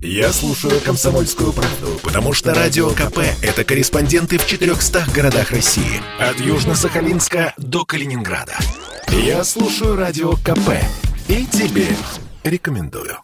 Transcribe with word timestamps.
Я 0.00 0.32
слушаю 0.32 0.80
«Комсомольскую 0.80 1.52
правду», 1.52 1.98
потому 2.04 2.32
что 2.32 2.54
«Радио 2.54 2.90
КП»— 2.90 3.18
это 3.42 3.64
корреспонденты 3.64 4.38
в 4.38 4.46
400 4.46 5.06
городах 5.12 5.50
России. 5.50 6.00
От 6.20 6.36
Южно-Сахалинска 6.36 7.52
до 7.56 7.84
Калининграда. 7.84 8.56
Я 9.08 9.42
слушаю 9.42 9.96
«Радио 9.96 10.34
КП» 10.34 10.70
и 11.26 11.44
тебе 11.46 11.88
рекомендую. 12.44 13.18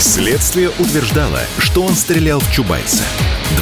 Следствие 0.00 0.70
утверждало, 0.70 1.40
что 1.58 1.82
он 1.82 1.94
стрелял 1.94 2.40
в 2.40 2.50
Чубайса. 2.50 3.04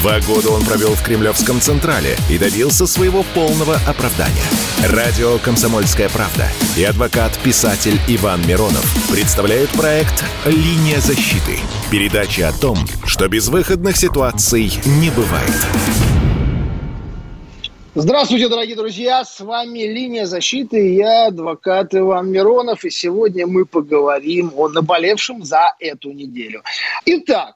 Два 0.00 0.20
года 0.20 0.50
он 0.50 0.64
провел 0.64 0.94
в 0.94 1.02
Кремлевском 1.02 1.60
Централе 1.60 2.16
и 2.30 2.38
добился 2.38 2.86
своего 2.86 3.22
полного 3.34 3.76
оправдания. 3.86 4.44
Радио 4.88 5.38
«Комсомольская 5.38 6.08
правда» 6.08 6.48
и 6.76 6.84
адвокат-писатель 6.84 7.98
Иван 8.08 8.46
Миронов 8.46 8.84
представляют 9.10 9.70
проект 9.70 10.24
«Линия 10.46 11.00
защиты». 11.00 11.58
Передача 11.90 12.48
о 12.48 12.52
том, 12.52 12.78
что 13.04 13.28
безвыходных 13.28 13.96
ситуаций 13.96 14.72
не 14.86 15.10
бывает. 15.10 15.54
Здравствуйте, 17.96 18.48
дорогие 18.48 18.74
друзья! 18.74 19.24
С 19.24 19.38
вами 19.38 19.80
«Линия 19.80 20.26
защиты». 20.26 20.94
Я 20.94 21.28
адвокат 21.28 21.94
Иван 21.94 22.28
Миронов. 22.30 22.84
И 22.84 22.90
сегодня 22.90 23.46
мы 23.46 23.64
поговорим 23.66 24.52
о 24.56 24.68
наболевшем 24.68 25.44
за 25.44 25.74
эту 25.78 26.10
неделю. 26.10 26.62
Итак, 27.06 27.54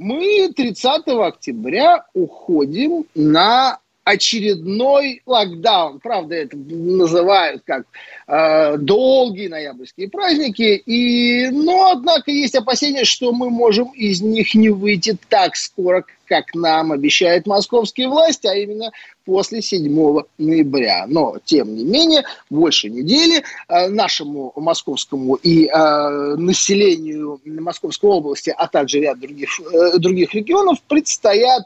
мы 0.00 0.50
30 0.56 1.02
октября 1.06 2.06
уходим 2.14 3.04
на 3.14 3.78
очередной 4.02 5.20
локдаун. 5.26 6.00
Правда, 6.00 6.36
это 6.36 6.56
называют 6.56 7.62
как 7.66 7.84
э, 8.26 8.78
долгие 8.78 9.48
ноябрьские 9.48 10.08
праздники. 10.08 10.82
И, 10.86 11.50
но, 11.50 11.92
однако, 11.92 12.30
есть 12.30 12.54
опасения, 12.54 13.04
что 13.04 13.32
мы 13.32 13.50
можем 13.50 13.88
из 13.90 14.22
них 14.22 14.54
не 14.54 14.70
выйти 14.70 15.18
так 15.28 15.54
скоро, 15.54 16.04
как 16.24 16.54
нам 16.54 16.92
обещают 16.92 17.46
московские 17.46 18.08
власти, 18.08 18.46
а 18.46 18.54
именно 18.54 18.92
после 19.30 19.62
7 19.62 20.22
ноября. 20.38 21.04
Но, 21.06 21.36
тем 21.44 21.72
не 21.76 21.84
менее, 21.84 22.24
больше 22.50 22.90
недели 22.90 23.44
э, 23.68 23.88
нашему 23.88 24.52
московскому 24.56 25.36
и 25.36 25.66
э, 25.66 26.34
населению 26.36 27.40
Московской 27.44 28.10
области, 28.10 28.52
а 28.56 28.66
также 28.66 28.98
ряд 28.98 29.20
других, 29.20 29.48
э, 29.60 29.98
других 29.98 30.34
регионов 30.34 30.82
предстоят 30.88 31.64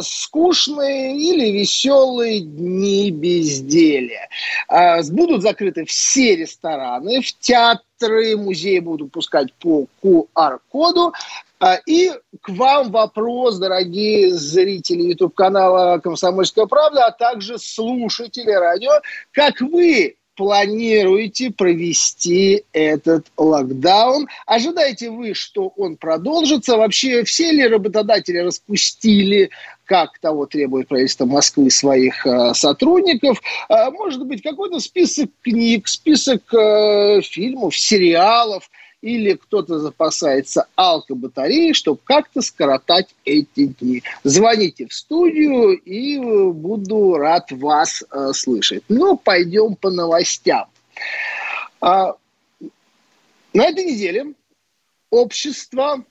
скучные 0.00 1.14
или 1.14 1.50
веселые 1.50 2.40
дни 2.40 3.10
безделия. 3.10 4.30
Будут 5.10 5.42
закрыты 5.42 5.84
все 5.84 6.36
рестораны, 6.36 7.20
в 7.20 7.38
театры, 7.38 8.34
музеи 8.38 8.78
будут 8.78 9.12
пускать 9.12 9.52
по 9.60 9.84
QR-коду. 10.02 11.12
Э, 11.60 11.76
и 11.86 12.12
к 12.40 12.48
вам 12.50 12.90
вопрос, 12.90 13.58
дорогие 13.58 14.32
зрители 14.34 15.02
YouTube-канала 15.02 15.98
«Комсомольская 15.98 16.66
правда», 16.66 17.06
а 17.06 17.12
также 17.12 17.58
слушатели 17.58 18.50
радио. 18.50 18.92
Как 19.32 19.60
вы 19.60 20.16
планируете 20.36 21.50
провести 21.50 22.64
этот 22.72 23.26
локдаун? 23.36 24.28
Ожидаете 24.46 25.10
вы, 25.10 25.34
что 25.34 25.72
он 25.76 25.96
продолжится? 25.96 26.76
Вообще 26.76 27.24
все 27.24 27.50
ли 27.50 27.66
работодатели 27.66 28.38
распустили, 28.38 29.50
как 29.84 30.16
того 30.20 30.46
требует 30.46 30.86
правительство 30.86 31.26
Москвы, 31.26 31.72
своих 31.72 32.24
э, 32.24 32.54
сотрудников? 32.54 33.42
Э, 33.68 33.90
может 33.90 34.24
быть, 34.24 34.42
какой-то 34.42 34.78
список 34.78 35.30
книг, 35.42 35.88
список 35.88 36.54
э, 36.54 37.20
фильмов, 37.20 37.76
сериалов– 37.76 38.70
или 39.00 39.34
кто-то 39.34 39.78
запасается 39.78 40.66
алкобатареей, 40.74 41.72
чтобы 41.72 42.00
как-то 42.04 42.42
скоротать 42.42 43.14
эти 43.24 43.66
дни. 43.66 44.02
Звоните 44.24 44.86
в 44.86 44.92
студию 44.92 45.72
и 45.76 46.18
буду 46.52 47.16
рад 47.16 47.52
вас 47.52 48.02
э, 48.10 48.32
слышать. 48.32 48.82
Ну, 48.88 49.16
пойдем 49.16 49.76
по 49.76 49.90
новостям. 49.90 50.66
А, 51.80 52.14
на 53.52 53.64
этой 53.64 53.84
неделе 53.84 54.34
общество, 55.10 56.04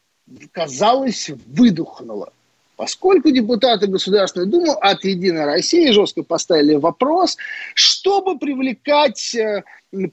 казалось, 0.52 1.30
выдохнуло. 1.46 2.32
Поскольку 2.78 3.32
депутаты 3.32 3.88
Государственной 3.88 4.46
Думы 4.46 4.74
от 4.74 5.04
«Единой 5.04 5.46
России» 5.46 5.90
жестко 5.90 6.22
поставили 6.22 6.76
вопрос, 6.76 7.36
чтобы 7.74 8.38
привлекать 8.38 9.34
э, 9.34 9.64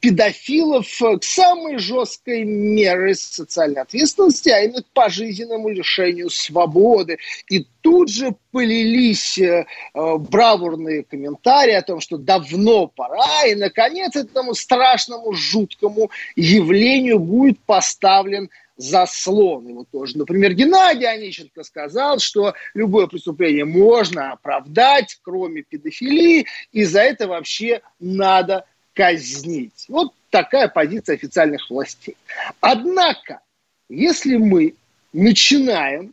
педофилов 0.01 0.87
к 0.99 1.23
самой 1.23 1.77
жесткой 1.77 2.45
мере 2.45 3.15
социальной 3.15 3.83
ответственности, 3.83 4.49
а 4.49 4.61
именно 4.61 4.83
к 4.83 4.87
пожизненному 4.95 5.69
лишению 5.69 6.31
свободы. 6.31 7.19
И 7.51 7.67
тут 7.83 8.09
же 8.09 8.35
полились 8.51 9.37
э, 9.37 9.67
э, 9.95 10.17
бравурные 10.17 11.05
комментарии 11.05 11.75
о 11.75 11.83
том, 11.83 12.01
что 12.01 12.17
давно 12.17 12.87
пора, 12.87 13.45
и, 13.47 13.55
наконец, 13.55 14.17
этому 14.17 14.55
страшному, 14.55 15.35
жуткому 15.35 16.11
явлению 16.35 17.19
будет 17.19 17.59
поставлен 17.67 18.49
заслон 18.77 19.69
его 19.69 19.85
тоже. 19.91 20.19
Например, 20.19 20.53
Геннадий 20.53 21.07
Онищенко 21.07 21.63
сказал, 21.63 22.19
что 22.19 22.55
любое 22.75 23.07
преступление 23.07 23.65
можно 23.65 24.33
оправдать, 24.33 25.19
кроме 25.23 25.63
педофилии, 25.63 26.47
и 26.73 26.85
за 26.85 27.01
это 27.01 27.29
вообще 27.29 27.83
надо 28.01 28.67
казнить. 28.93 29.87
Вот 29.89 30.13
такая 30.31 30.69
позиция 30.69 31.15
официальных 31.15 31.69
властей. 31.71 32.17
Однако, 32.61 33.41
если 33.89 34.37
мы 34.37 34.75
начинаем 35.13 36.13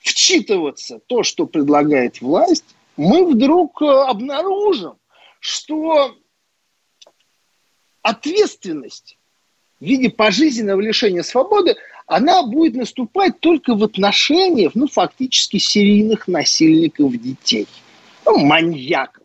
вчитываться 0.00 1.00
то, 1.06 1.22
что 1.22 1.46
предлагает 1.46 2.20
власть, 2.20 2.64
мы 2.96 3.26
вдруг 3.26 3.80
э, 3.82 3.86
обнаружим, 3.86 4.94
что 5.40 6.16
ответственность 8.02 9.18
в 9.80 9.84
виде 9.84 10.10
пожизненного 10.10 10.80
лишения 10.80 11.22
свободы, 11.22 11.76
она 12.06 12.42
будет 12.44 12.74
наступать 12.74 13.40
только 13.40 13.74
в 13.74 13.82
отношениях, 13.82 14.72
ну, 14.74 14.86
фактически 14.86 15.58
серийных 15.58 16.28
насильников 16.28 17.12
детей, 17.16 17.66
ну, 18.24 18.38
маньяков. 18.38 19.24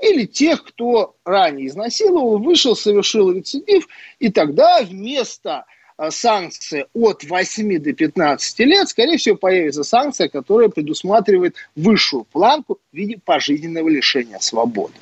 Или 0.00 0.26
тех, 0.26 0.64
кто 0.64 1.14
ранее 1.24 1.68
изнасиловал, 1.68 2.38
вышел, 2.38 2.76
совершил 2.76 3.32
рецидив, 3.32 3.88
и 4.18 4.28
тогда 4.28 4.82
вместо 4.82 5.64
а, 5.96 6.10
санкции 6.10 6.86
от 6.92 7.24
8 7.24 7.78
до 7.78 7.92
15 7.92 8.58
лет, 8.60 8.88
скорее 8.88 9.16
всего, 9.16 9.36
появится 9.36 9.84
санкция, 9.84 10.28
которая 10.28 10.68
предусматривает 10.68 11.56
высшую 11.76 12.24
планку 12.24 12.78
в 12.92 12.96
виде 12.96 13.18
пожизненного 13.24 13.88
лишения 13.88 14.38
свободы. 14.40 14.94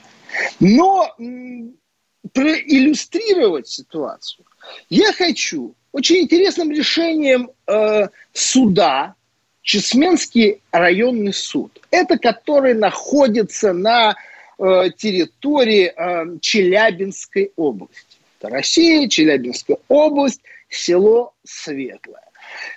Но 0.61 1.15
проиллюстрировать 2.33 3.69
ситуацию 3.69 4.45
я 4.89 5.13
хочу 5.13 5.75
очень 5.93 6.19
интересным 6.19 6.71
решением 6.71 7.51
э, 7.67 8.09
суда, 8.33 9.15
Чесменский 9.63 10.61
районный 10.73 11.33
суд. 11.33 11.81
Это 11.91 12.19
который 12.19 12.75
находится 12.75 13.73
на 13.73 14.15
э, 14.59 14.91
территории 14.97 15.93
э, 15.95 16.39
Челябинской 16.41 17.53
области. 17.55 18.19
Это 18.41 18.49
Россия, 18.51 19.09
Челябинская 19.09 19.79
область, 19.89 20.41
село 20.69 21.33
Светлое. 21.45 22.29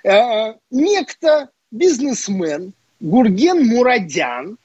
Э, 0.04 0.54
некто 0.70 1.50
бизнесмен 1.72 2.72
Гурген 3.00 3.66
Мурадян, 3.66 4.58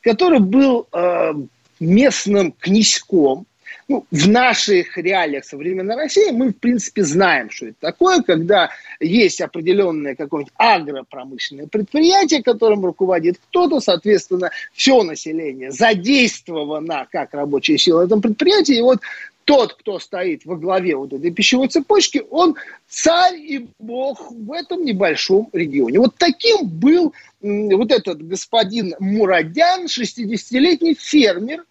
который 0.00 0.38
был 0.38 0.86
э, 0.92 1.32
местным 1.80 2.52
князьком, 2.52 3.46
ну, 3.88 4.04
в 4.10 4.28
наших 4.28 4.96
реалиях 4.96 5.44
современной 5.44 5.96
России 5.96 6.30
мы, 6.30 6.50
в 6.50 6.58
принципе, 6.58 7.04
знаем, 7.04 7.50
что 7.50 7.66
это 7.66 7.76
такое, 7.80 8.22
когда 8.22 8.70
есть 9.00 9.40
определенное 9.40 10.14
какое-нибудь 10.14 10.54
агропромышленное 10.56 11.66
предприятие, 11.66 12.42
которым 12.42 12.84
руководит 12.84 13.38
кто-то, 13.48 13.80
соответственно, 13.80 14.50
все 14.72 15.02
население 15.02 15.70
задействовано 15.70 17.06
как 17.10 17.34
рабочая 17.34 17.78
сила 17.78 18.00
в 18.00 18.06
этом 18.06 18.22
предприятии, 18.22 18.76
и 18.76 18.82
вот 18.82 19.00
тот, 19.44 19.74
кто 19.74 19.98
стоит 19.98 20.44
во 20.46 20.56
главе 20.56 20.96
вот 20.96 21.12
этой 21.12 21.30
пищевой 21.30 21.68
цепочки, 21.68 22.22
он 22.30 22.56
царь 22.88 23.36
и 23.36 23.68
бог 23.78 24.30
в 24.30 24.52
этом 24.52 24.84
небольшом 24.84 25.48
регионе. 25.52 25.98
Вот 25.98 26.14
таким 26.16 26.66
был 26.66 27.12
вот 27.40 27.92
этот 27.92 28.26
господин 28.26 28.94
Мурадян, 28.98 29.84
60-летний 29.84 30.94
фермер, 30.94 31.64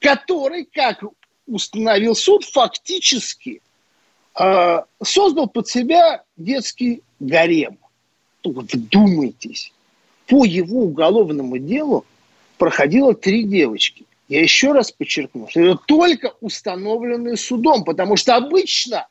который, 0.00 0.68
как 0.70 1.02
установил 1.46 2.14
суд, 2.14 2.44
фактически 2.44 3.60
э, 4.38 4.78
создал 5.02 5.48
под 5.48 5.68
себя 5.68 6.22
детский 6.36 7.02
гарем. 7.20 7.78
Только 8.40 8.60
вдумайтесь, 8.60 9.72
по 10.26 10.44
его 10.44 10.82
уголовному 10.82 11.58
делу 11.58 12.04
проходило 12.58 13.14
три 13.14 13.44
девочки. 13.44 14.04
я 14.28 14.42
еще 14.42 14.72
раз 14.72 14.92
подчеркну, 14.92 15.48
что 15.48 15.60
это 15.60 15.80
только 15.86 16.34
установленные 16.40 17.36
судом, 17.36 17.84
потому 17.84 18.16
что 18.16 18.36
обычно 18.36 19.06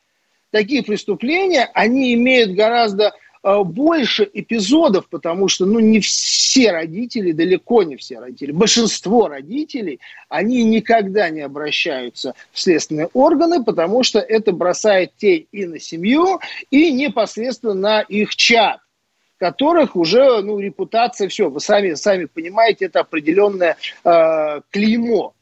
такие 0.50 0.82
преступления, 0.82 1.70
они 1.74 2.14
имеют 2.14 2.52
гораздо 2.52 3.12
больше 3.44 4.28
эпизодов, 4.32 5.06
потому 5.08 5.48
что 5.48 5.66
ну, 5.66 5.78
не 5.78 6.00
все 6.00 6.72
родители, 6.72 7.32
далеко 7.32 7.82
не 7.82 7.96
все 7.96 8.18
родители, 8.18 8.52
большинство 8.52 9.28
родителей, 9.28 10.00
они 10.28 10.64
никогда 10.64 11.28
не 11.28 11.42
обращаются 11.42 12.34
в 12.52 12.60
следственные 12.60 13.08
органы, 13.12 13.62
потому 13.62 14.02
что 14.02 14.18
это 14.18 14.52
бросает 14.52 15.12
тень 15.16 15.46
и 15.52 15.66
на 15.66 15.78
семью, 15.78 16.40
и 16.70 16.90
непосредственно 16.90 17.74
на 17.74 18.00
их 18.00 18.34
чат 18.34 18.80
которых 19.36 19.94
уже 19.94 20.40
ну, 20.40 20.58
репутация, 20.58 21.28
все, 21.28 21.50
вы 21.50 21.60
сами, 21.60 21.94
сами 21.94 22.24
понимаете, 22.24 22.86
это 22.86 23.00
определенное 23.00 23.76
э, 24.02 24.60
клеймо. 24.70 25.34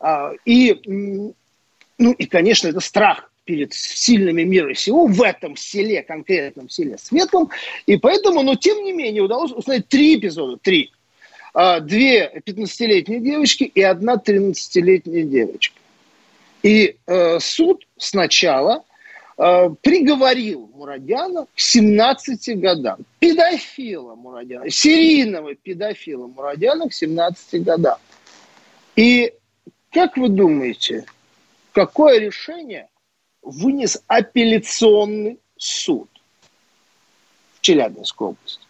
А, 0.00 0.32
и, 0.44 0.80
ну, 0.84 2.12
и, 2.12 2.26
конечно, 2.26 2.66
это 2.66 2.80
страх 2.80 3.30
перед 3.46 3.72
сильными 3.72 4.42
мира 4.42 4.74
сего 4.74 5.06
в 5.06 5.22
этом 5.22 5.56
селе, 5.56 6.02
конкретном 6.02 6.68
селе 6.68 6.98
Светлом. 6.98 7.48
И 7.86 7.96
поэтому, 7.96 8.42
но 8.42 8.56
тем 8.56 8.84
не 8.84 8.92
менее, 8.92 9.22
удалось 9.22 9.52
установить 9.52 9.88
три 9.88 10.16
эпизода, 10.16 10.58
три. 10.58 10.90
А, 11.54 11.80
две 11.80 12.42
15-летние 12.44 13.20
девочки 13.20 13.64
и 13.64 13.80
одна 13.80 14.16
13-летняя 14.16 15.24
девочка. 15.24 15.80
И 16.62 16.96
э, 17.06 17.38
суд 17.38 17.86
сначала 17.96 18.84
э, 19.38 19.70
приговорил 19.80 20.68
Мурадяна 20.74 21.46
к 21.46 21.60
17 21.60 22.58
годам. 22.58 22.98
Педофила 23.20 24.16
Мурадяна, 24.16 24.68
серийного 24.68 25.54
педофила 25.54 26.26
Мурадяна 26.26 26.88
к 26.88 26.92
17 26.92 27.62
годам. 27.62 27.98
И 28.96 29.32
как 29.92 30.16
вы 30.16 30.28
думаете, 30.28 31.04
какое 31.72 32.18
решение 32.18 32.88
вынес 33.46 34.02
апелляционный 34.08 35.38
суд 35.56 36.08
в 37.54 37.60
Челябинской 37.60 38.28
области. 38.28 38.60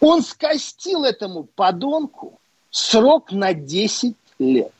Он 0.00 0.22
скостил 0.22 1.04
этому 1.04 1.44
подонку 1.44 2.38
срок 2.70 3.32
на 3.32 3.54
10 3.54 4.14
лет. 4.38 4.72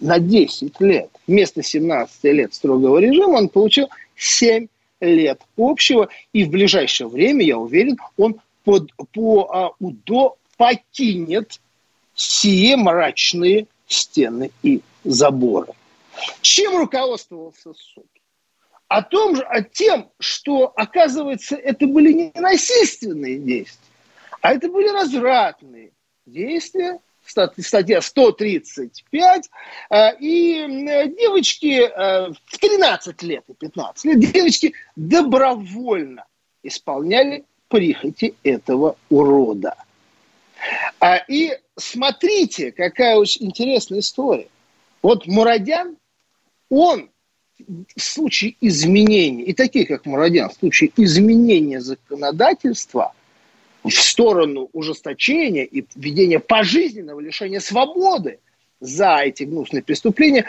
На 0.00 0.18
10 0.18 0.80
лет. 0.80 1.10
Вместо 1.26 1.62
17 1.62 2.24
лет 2.24 2.54
строгого 2.54 2.98
режима 2.98 3.36
он 3.36 3.48
получил 3.48 3.88
7 4.16 4.66
лет 5.00 5.40
общего. 5.56 6.08
И 6.32 6.44
в 6.44 6.50
ближайшее 6.50 7.08
время, 7.08 7.44
я 7.44 7.58
уверен, 7.58 7.98
он 8.16 8.40
под, 8.64 8.90
по 9.12 9.50
а, 9.50 9.70
УДО 9.78 10.36
покинет 10.56 11.60
сие 12.14 12.76
мрачные 12.76 13.66
стены 13.86 14.50
и 14.62 14.80
заборы. 15.04 15.72
Чем 16.40 16.78
руководствовался 16.78 17.74
суд? 17.74 18.06
О 18.94 19.02
том 19.02 19.34
же, 19.34 19.42
о 19.42 19.60
тем, 19.60 20.08
что, 20.20 20.72
оказывается, 20.76 21.56
это 21.56 21.84
были 21.84 22.12
не 22.12 22.32
насильственные 22.36 23.38
действия, 23.38 23.90
а 24.40 24.54
это 24.54 24.68
были 24.68 24.86
развратные 24.86 25.90
действия, 26.26 27.00
статья 27.26 28.00
135, 28.00 29.50
э, 29.90 30.16
и 30.20 31.08
девочки 31.18 31.80
э, 31.80 32.32
в 32.46 32.58
13 32.60 33.20
лет 33.24 33.42
и 33.48 33.54
15 33.54 34.04
лет, 34.04 34.20
девочки 34.20 34.74
добровольно 34.94 36.26
исполняли 36.62 37.44
прихоти 37.66 38.36
этого 38.44 38.96
урода. 39.10 39.74
А, 41.00 41.16
и 41.16 41.58
смотрите, 41.76 42.70
какая 42.70 43.16
очень 43.16 43.46
интересная 43.46 43.98
история. 43.98 44.46
Вот 45.02 45.26
Мурадян 45.26 45.96
он 46.70 47.10
в 47.58 48.00
случае 48.00 48.56
изменения, 48.60 49.44
и 49.44 49.52
такие, 49.52 49.86
как 49.86 50.06
Мурадян, 50.06 50.50
в 50.50 50.54
случае 50.54 50.90
изменения 50.96 51.80
законодательства 51.80 53.12
в 53.82 53.90
сторону 53.90 54.70
ужесточения 54.72 55.64
и 55.64 55.84
введения 55.94 56.40
пожизненного 56.40 57.20
лишения 57.20 57.60
свободы 57.60 58.38
за 58.80 59.18
эти 59.18 59.44
гнусные 59.44 59.82
преступления, 59.82 60.46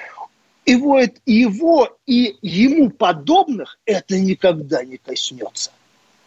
его, 0.66 1.02
его 1.26 1.98
и 2.06 2.38
ему 2.42 2.90
подобных 2.90 3.78
это 3.86 4.20
никогда 4.20 4.84
не 4.84 4.98
коснется. 4.98 5.72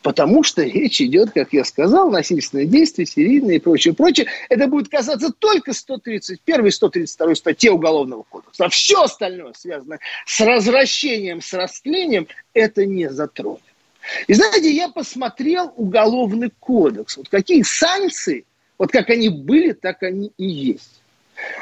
Потому 0.03 0.45
что 0.45 0.63
речь 0.63 1.01
идет, 1.01 1.33
как 1.33 1.53
я 1.53 1.65
сказал, 1.65 2.11
насильственные 2.11 2.67
действия, 2.67 3.05
серийные 3.05 3.57
и 3.57 3.61
прочее, 3.61 3.95
прочее. 3.95 4.29
Это 4.49 4.69
будет 4.69 4.89
касаться 4.89 5.33
только 5.33 5.73
131 5.73 6.67
и 6.67 6.71
132 6.71 7.35
статьи 7.35 7.69
Уголовного 7.69 8.23
кодекса. 8.23 8.67
А 8.67 8.69
все 8.69 9.03
остальное, 9.03 9.53
связанное 9.57 9.99
с 10.25 10.41
развращением, 10.41 11.43
с 11.43 11.53
растлением, 11.53 12.29
это 12.55 12.87
не 12.87 13.11
затронет. 13.11 13.63
И 14.29 14.35
знаете, 14.35 14.71
я 14.71 14.89
посмотрел 14.89 15.73
Уголовный 15.77 16.53
кодекс. 16.61 17.17
Вот 17.17 17.29
какие 17.29 17.63
санкции, 17.63 18.45
вот 18.79 18.93
как 18.93 19.11
они 19.11 19.29
были, 19.29 19.73
так 19.73 20.03
они 20.05 20.33
и 20.39 20.47
есть. 20.47 21.03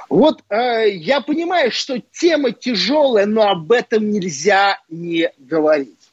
Вот 0.08 0.42
э, 0.48 0.90
я 0.90 1.20
понимаю, 1.20 1.70
что 1.70 2.00
тема 2.12 2.52
тяжелая, 2.52 3.26
но 3.26 3.48
об 3.48 3.72
этом 3.72 4.10
нельзя 4.10 4.80
не 4.88 5.30
говорить. 5.38 6.05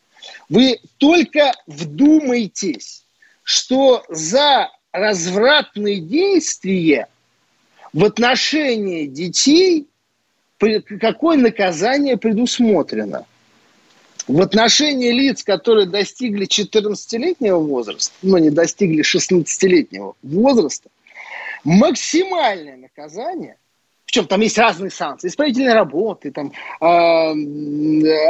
Вы 0.53 0.79
только 0.99 1.51
вдумайтесь, 1.65 3.07
что 3.41 4.03
за 4.07 4.69
развратные 4.91 5.99
действия 5.99 7.07
в 7.91 8.05
отношении 8.05 9.07
детей 9.07 9.87
какое 11.01 11.37
наказание 11.37 12.17
предусмотрено. 12.17 13.25
В 14.27 14.39
отношении 14.41 15.11
лиц, 15.11 15.43
которые 15.43 15.87
достигли 15.87 16.45
14-летнего 16.45 17.57
возраста, 17.57 18.13
но 18.21 18.37
не 18.37 18.51
достигли 18.51 19.03
16-летнего 19.03 20.13
возраста, 20.21 20.91
максимальное 21.63 22.77
наказание 22.77 23.57
причем 24.13 24.27
там 24.27 24.41
есть 24.41 24.59
разные 24.59 24.91
санкции, 24.91 25.27
исправительные 25.27 25.73
работы, 25.73 26.31
там, 26.31 26.51
э, 26.51 26.85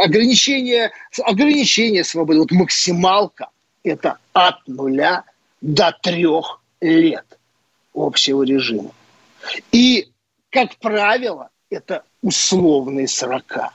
ограничение, 0.01 0.91
ограничение 1.25 2.05
свободы. 2.05 2.39
Вот 2.39 2.51
максималка– 2.51 3.49
это 3.83 4.17
от 4.31 4.65
нуля 4.65 5.25
до 5.59 5.91
трех 6.01 6.61
лет 6.79 7.25
общего 7.93 8.43
режима. 8.43 8.91
И, 9.73 10.07
как 10.51 10.77
правило, 10.77 11.49
это 11.69 12.05
условные 12.21 13.09
срока. 13.09 13.73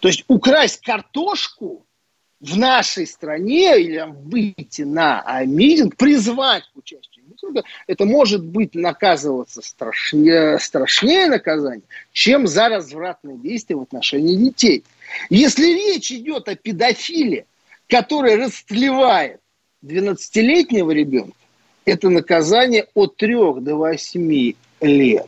То 0.00 0.08
есть 0.08 0.24
украсть 0.26 0.80
картошку 0.80 1.86
в 2.40 2.58
нашей 2.58 3.06
стране 3.06 3.80
или 3.80 4.04
выйти 4.08 4.82
на 4.82 5.44
митинг, 5.44 5.96
призвать 5.96 6.64
к 6.74 6.76
участию 6.76 7.11
митинге, 7.42 7.62
это 7.86 8.04
может 8.04 8.44
быть 8.44 8.74
наказываться 8.74 9.62
страшнее, 9.62 10.58
страшнее 10.58 11.26
наказание, 11.26 11.84
чем 12.12 12.46
за 12.46 12.68
развратные 12.68 13.38
действия 13.38 13.76
в 13.76 13.82
отношении 13.82 14.36
детей. 14.36 14.84
Если 15.30 15.66
речь 15.66 16.12
идет 16.12 16.48
о 16.48 16.54
педофиле, 16.54 17.46
который 17.88 18.36
растлевает 18.36 19.40
12-летнего 19.84 20.90
ребенка, 20.90 21.36
это 21.84 22.08
наказание 22.08 22.86
от 22.94 23.16
3 23.16 23.34
до 23.60 23.76
8 23.76 24.52
лет 24.80 25.26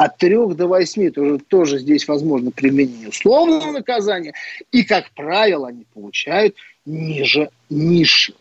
от 0.00 0.16
3 0.16 0.54
до 0.54 0.66
8 0.66 1.10
тоже, 1.10 1.38
тоже 1.38 1.78
здесь 1.78 2.08
возможно 2.08 2.50
применение 2.50 3.10
условного 3.10 3.70
наказания. 3.70 4.32
И, 4.72 4.82
как 4.82 5.10
правило, 5.10 5.68
они 5.68 5.84
получают 5.92 6.56
ниже 6.86 7.50
низшего. 7.68 8.38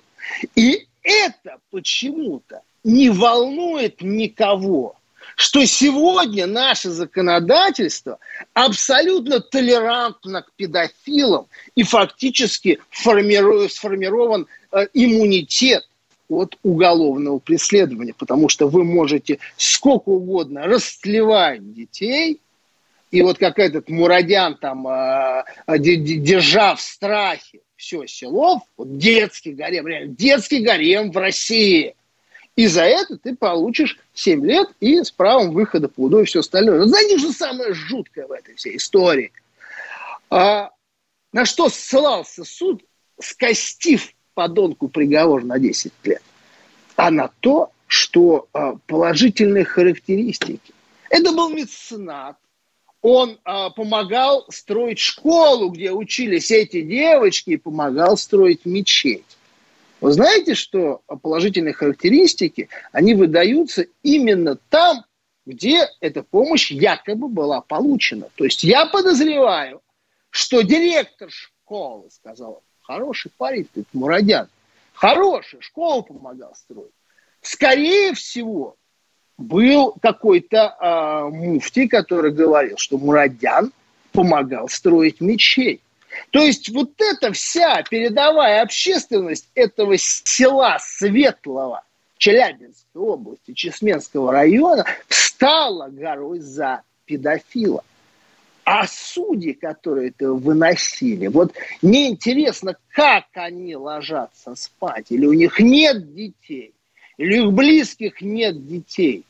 И 0.55 0.87
это 1.03 1.57
почему-то 1.69 2.61
не 2.83 3.09
волнует 3.09 4.01
никого, 4.01 4.95
что 5.35 5.65
сегодня 5.65 6.47
наше 6.47 6.89
законодательство 6.89 8.19
абсолютно 8.53 9.39
толерантно 9.39 10.41
к 10.41 10.51
педофилам 10.55 11.47
и 11.75 11.83
фактически 11.83 12.79
сформирован 12.91 14.47
э, 14.71 14.87
иммунитет 14.93 15.87
от 16.29 16.57
уголовного 16.61 17.39
преследования, 17.39 18.13
потому 18.17 18.49
что 18.49 18.67
вы 18.67 18.83
можете 18.83 19.39
сколько 19.57 20.09
угодно 20.09 20.63
растлевать 20.63 21.73
детей, 21.73 22.39
и 23.11 23.21
вот 23.23 23.39
как 23.39 23.57
этот 23.57 23.89
Мурадян 23.89 24.55
там, 24.55 24.87
э, 24.87 25.43
держа 25.77 26.75
в 26.75 26.81
страхе 26.81 27.61
все 27.75 28.05
село, 28.05 28.61
вот 28.77 28.97
детский 28.97 29.53
гарем, 29.53 29.87
реально 29.87 30.13
детский 30.13 30.59
гарем 30.59 31.11
в 31.11 31.17
России. 31.17 31.95
И 32.59 32.67
за 32.67 32.83
это 32.83 33.17
ты 33.17 33.37
получишь 33.37 33.97
7 34.15 34.45
лет 34.45 34.67
и 34.81 35.01
с 35.01 35.11
правом 35.11 35.51
выхода 35.51 35.87
по 35.87 36.01
УДО 36.01 36.23
и 36.23 36.25
все 36.25 36.41
остальное. 36.41 36.79
Но 36.79 36.87
знаете, 36.87 37.17
что 37.17 37.31
самое 37.31 37.73
жуткое 37.73 38.27
в 38.27 38.33
этой 38.33 38.55
всей 38.55 38.75
истории? 38.75 39.31
А, 40.29 40.69
на 41.31 41.45
что 41.45 41.69
ссылался 41.69 42.43
суд, 42.43 42.83
скостив 43.17 44.11
подонку 44.33 44.89
приговор 44.89 45.45
на 45.45 45.57
10 45.57 45.93
лет, 46.03 46.21
а 46.97 47.11
на 47.11 47.31
то, 47.39 47.71
что 47.87 48.49
а, 48.51 48.75
положительные 48.87 49.63
характеристики 49.63 50.73
Это 51.09 51.31
был 51.31 51.51
меценат. 51.51 52.35
Он 53.01 53.39
э, 53.45 53.69
помогал 53.77 54.45
строить 54.49 54.99
школу, 54.99 55.69
где 55.69 55.93
учились 55.93 56.51
эти 56.51 56.81
девочки, 56.81 57.51
и 57.51 57.57
помогал 57.57 58.17
строить 58.17 58.65
мечеть. 58.65 59.37
Вы 60.01 60.13
знаете, 60.13 60.53
что 60.53 61.01
положительные 61.21 61.73
характеристики, 61.73 62.69
они 62.91 63.13
выдаются 63.13 63.85
именно 64.01 64.55
там, 64.69 65.03
где 65.45 65.87
эта 65.99 66.23
помощь 66.23 66.71
якобы 66.71 67.27
была 67.27 67.61
получена. 67.61 68.29
То 68.35 68.45
есть 68.45 68.63
я 68.63 68.85
подозреваю, 68.85 69.81
что 70.29 70.61
директор 70.61 71.29
школы 71.29 72.09
сказал, 72.11 72.63
хороший 72.81 73.31
парень 73.37 73.67
ты, 73.73 73.83
Мурадян, 73.93 74.47
хороший, 74.93 75.61
школу 75.61 76.03
помогал 76.03 76.55
строить. 76.55 76.91
Скорее 77.41 78.13
всего, 78.13 78.75
был 79.37 79.95
какой-то 80.01 80.75
э, 80.79 81.29
муфти, 81.35 81.87
который 81.87 82.31
говорил, 82.31 82.77
что 82.77 82.97
Мурадян 82.97 83.71
помогал 84.11 84.67
строить 84.67 85.21
мечеть. 85.21 85.81
То 86.31 86.41
есть 86.41 86.69
вот 86.69 86.93
эта 86.99 87.31
вся 87.33 87.83
передовая 87.83 88.61
общественность 88.61 89.49
этого 89.55 89.97
села 89.97 90.77
Светлого 90.79 91.83
Челябинской 92.17 93.01
области, 93.01 93.53
Чесменского 93.53 94.31
района, 94.31 94.85
встала 95.07 95.87
горой 95.87 96.39
за 96.39 96.81
педофила. 97.05 97.83
А 98.65 98.85
судьи, 98.87 99.53
которые 99.53 100.09
это 100.09 100.31
выносили, 100.33 101.27
вот 101.27 101.55
мне 101.81 102.09
интересно, 102.09 102.75
как 102.91 103.25
они 103.33 103.75
ложатся 103.75 104.53
спать, 104.53 105.07
или 105.09 105.25
у 105.25 105.33
них 105.33 105.59
нет 105.59 106.13
детей, 106.13 106.73
или 107.17 107.39
у 107.39 107.47
их 107.47 107.53
близких 107.53 108.21
нет 108.21 108.67
детей, 108.67 109.25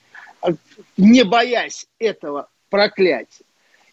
не 0.98 1.24
боясь 1.24 1.86
этого 2.00 2.50
проклятия. 2.70 3.46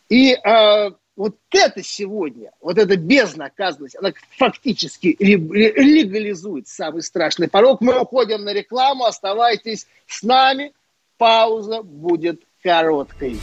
И 0.09 0.33
э, 0.33 0.91
вот 1.17 1.37
это 1.51 1.83
сегодня, 1.83 2.51
вот 2.61 2.79
эта 2.79 2.97
безнаказанность, 2.97 3.97
она 3.97 4.13
фактически 4.37 5.17
легализует 5.19 6.69
самый 6.69 7.03
страшный 7.03 7.49
порог. 7.49 7.81
Мы 7.81 7.99
уходим 7.99 8.45
на 8.45 8.53
рекламу, 8.53 9.05
оставайтесь 9.05 9.87
с 10.07 10.23
нами, 10.23 10.73
пауза 11.17 11.83
будет 11.83 12.43
короткой. 12.63 13.41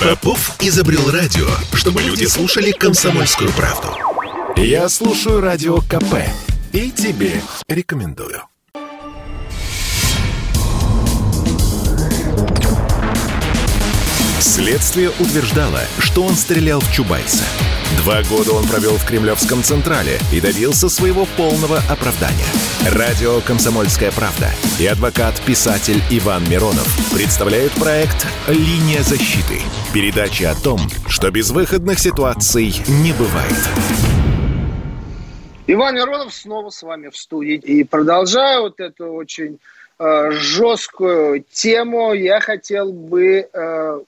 Попов 0.00 0.56
изобрел 0.60 1.10
радио, 1.10 1.46
чтобы 1.74 2.00
люди 2.02 2.24
слушали 2.24 2.70
комсомольскую 2.70 3.50
правду. 3.52 3.88
Я 4.56 4.88
слушаю 4.88 5.40
радио 5.40 5.78
КП 5.80 6.14
и 6.72 6.90
тебе 6.90 7.42
рекомендую. 7.68 8.42
Следствие 14.40 15.10
утверждало, 15.10 15.80
что 15.98 16.22
он 16.22 16.34
стрелял 16.34 16.80
в 16.80 16.90
Чубайса. 16.90 17.44
Два 17.98 18.22
года 18.22 18.52
он 18.52 18.66
провел 18.66 18.96
в 18.96 19.04
Кремлевском 19.04 19.62
Централе 19.62 20.18
и 20.32 20.40
добился 20.40 20.88
своего 20.88 21.26
полного 21.36 21.76
оправдания. 21.90 22.46
Радио 22.90 23.42
«Комсомольская 23.42 24.10
правда» 24.12 24.48
и 24.80 24.86
адвокат-писатель 24.86 26.00
Иван 26.10 26.48
Миронов 26.48 26.88
представляют 27.12 27.74
проект 27.74 28.26
«Линия 28.48 29.02
защиты». 29.02 29.60
Передача 29.92 30.52
о 30.52 30.54
том, 30.54 30.80
что 31.06 31.30
безвыходных 31.30 31.98
ситуаций 31.98 32.72
не 32.88 33.12
бывает. 33.12 33.68
Иван 35.66 35.96
Миронов 35.96 36.32
снова 36.32 36.70
с 36.70 36.82
вами 36.82 37.10
в 37.10 37.16
студии. 37.18 37.56
И 37.56 37.84
продолжая 37.84 38.60
вот 38.60 38.80
эту 38.80 39.12
очень 39.12 39.58
э, 39.98 40.30
жесткую 40.30 41.44
тему, 41.52 42.14
я 42.14 42.40
хотел 42.40 42.90
бы 42.90 43.46
э, 43.52 44.00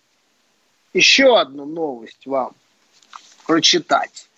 еще 0.92 1.38
одну 1.38 1.64
новость 1.64 2.26
вам 2.26 2.54
прочитать. 3.46 4.28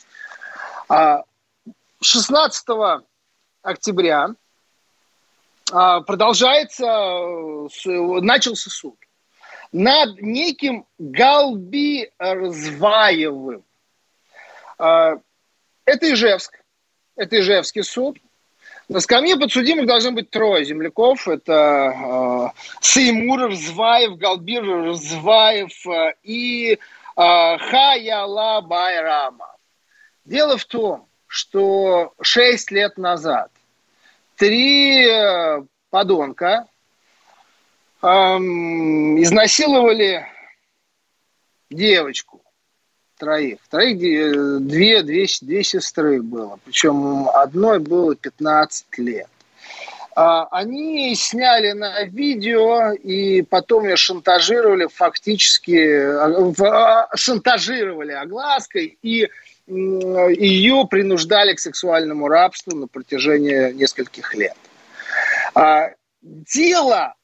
16 2.00 2.68
а, 2.70 3.00
октября 3.62 4.28
а, 5.72 6.00
продолжается, 6.02 6.84
начался 8.20 8.70
суд 8.70 8.96
над 9.74 10.22
неким 10.22 10.86
Галби 10.98 12.12
Рзваевым. 12.22 13.64
А, 14.78 15.14
это 15.84 16.12
Ижевск, 16.12 16.60
это 17.16 17.40
Ижевский 17.40 17.82
суд. 17.82 18.18
На 18.88 19.00
скамье 19.00 19.38
подсудимых 19.38 19.86
должны 19.86 20.10
быть 20.10 20.30
трое 20.30 20.64
земляков. 20.64 21.26
Это 21.26 22.52
э, 22.54 22.58
Сеймур 22.82 23.48
Рзваев, 23.48 24.18
Галбир 24.18 24.90
Рзваев 24.90 25.86
э, 25.86 26.14
и 26.22 26.74
э, 26.74 26.78
Хаяла 27.16 28.60
Байрама. 28.60 29.56
Дело 30.26 30.58
в 30.58 30.66
том, 30.66 31.08
что 31.26 32.12
шесть 32.20 32.70
лет 32.70 32.98
назад 32.98 33.50
три 34.36 35.08
э, 35.08 35.62
подонка 35.88 36.66
э, 38.02 38.06
изнасиловали 38.06 40.26
девочку 41.70 42.43
троих. 43.24 43.58
Троих 43.70 43.98
две, 43.98 45.02
две, 45.02 45.32
две 45.40 45.64
сестры 45.64 46.22
было. 46.22 46.58
Причем 46.64 47.28
одной 47.28 47.78
было 47.78 48.14
15 48.14 48.98
лет. 48.98 49.26
А, 50.16 50.46
они 50.50 51.14
сняли 51.16 51.72
на 51.72 52.04
видео 52.04 52.92
и 52.92 53.42
потом 53.42 53.84
ее 53.84 53.96
шантажировали 53.96 54.86
фактически, 54.86 56.60
а, 56.62 57.08
шантажировали 57.16 58.12
оглаской 58.12 58.96
и 59.02 59.28
ее 59.66 60.86
принуждали 60.90 61.54
к 61.54 61.58
сексуальному 61.58 62.28
рабству 62.28 62.76
на 62.76 62.86
протяжении 62.86 63.72
нескольких 63.72 64.34
лет. 64.34 64.56
А, 65.54 65.88
дело 66.22 67.14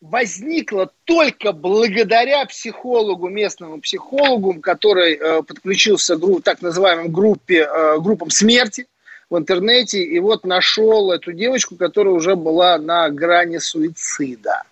возникла 0.00 0.90
только 1.04 1.52
благодаря 1.52 2.44
психологу, 2.46 3.28
местному 3.28 3.80
психологу, 3.80 4.60
который 4.60 5.14
э, 5.14 5.42
подключился 5.42 6.16
к 6.16 6.42
так 6.42 6.62
называемой 6.62 7.08
группе, 7.08 7.68
э, 7.70 7.98
группам 7.98 8.30
смерти 8.30 8.86
в 9.28 9.36
интернете, 9.36 10.02
и 10.02 10.18
вот 10.18 10.44
нашел 10.44 11.12
эту 11.12 11.32
девочку, 11.32 11.76
которая 11.76 12.14
уже 12.14 12.34
была 12.34 12.78
на 12.78 13.08
грани 13.10 13.58
суицида. 13.58 14.62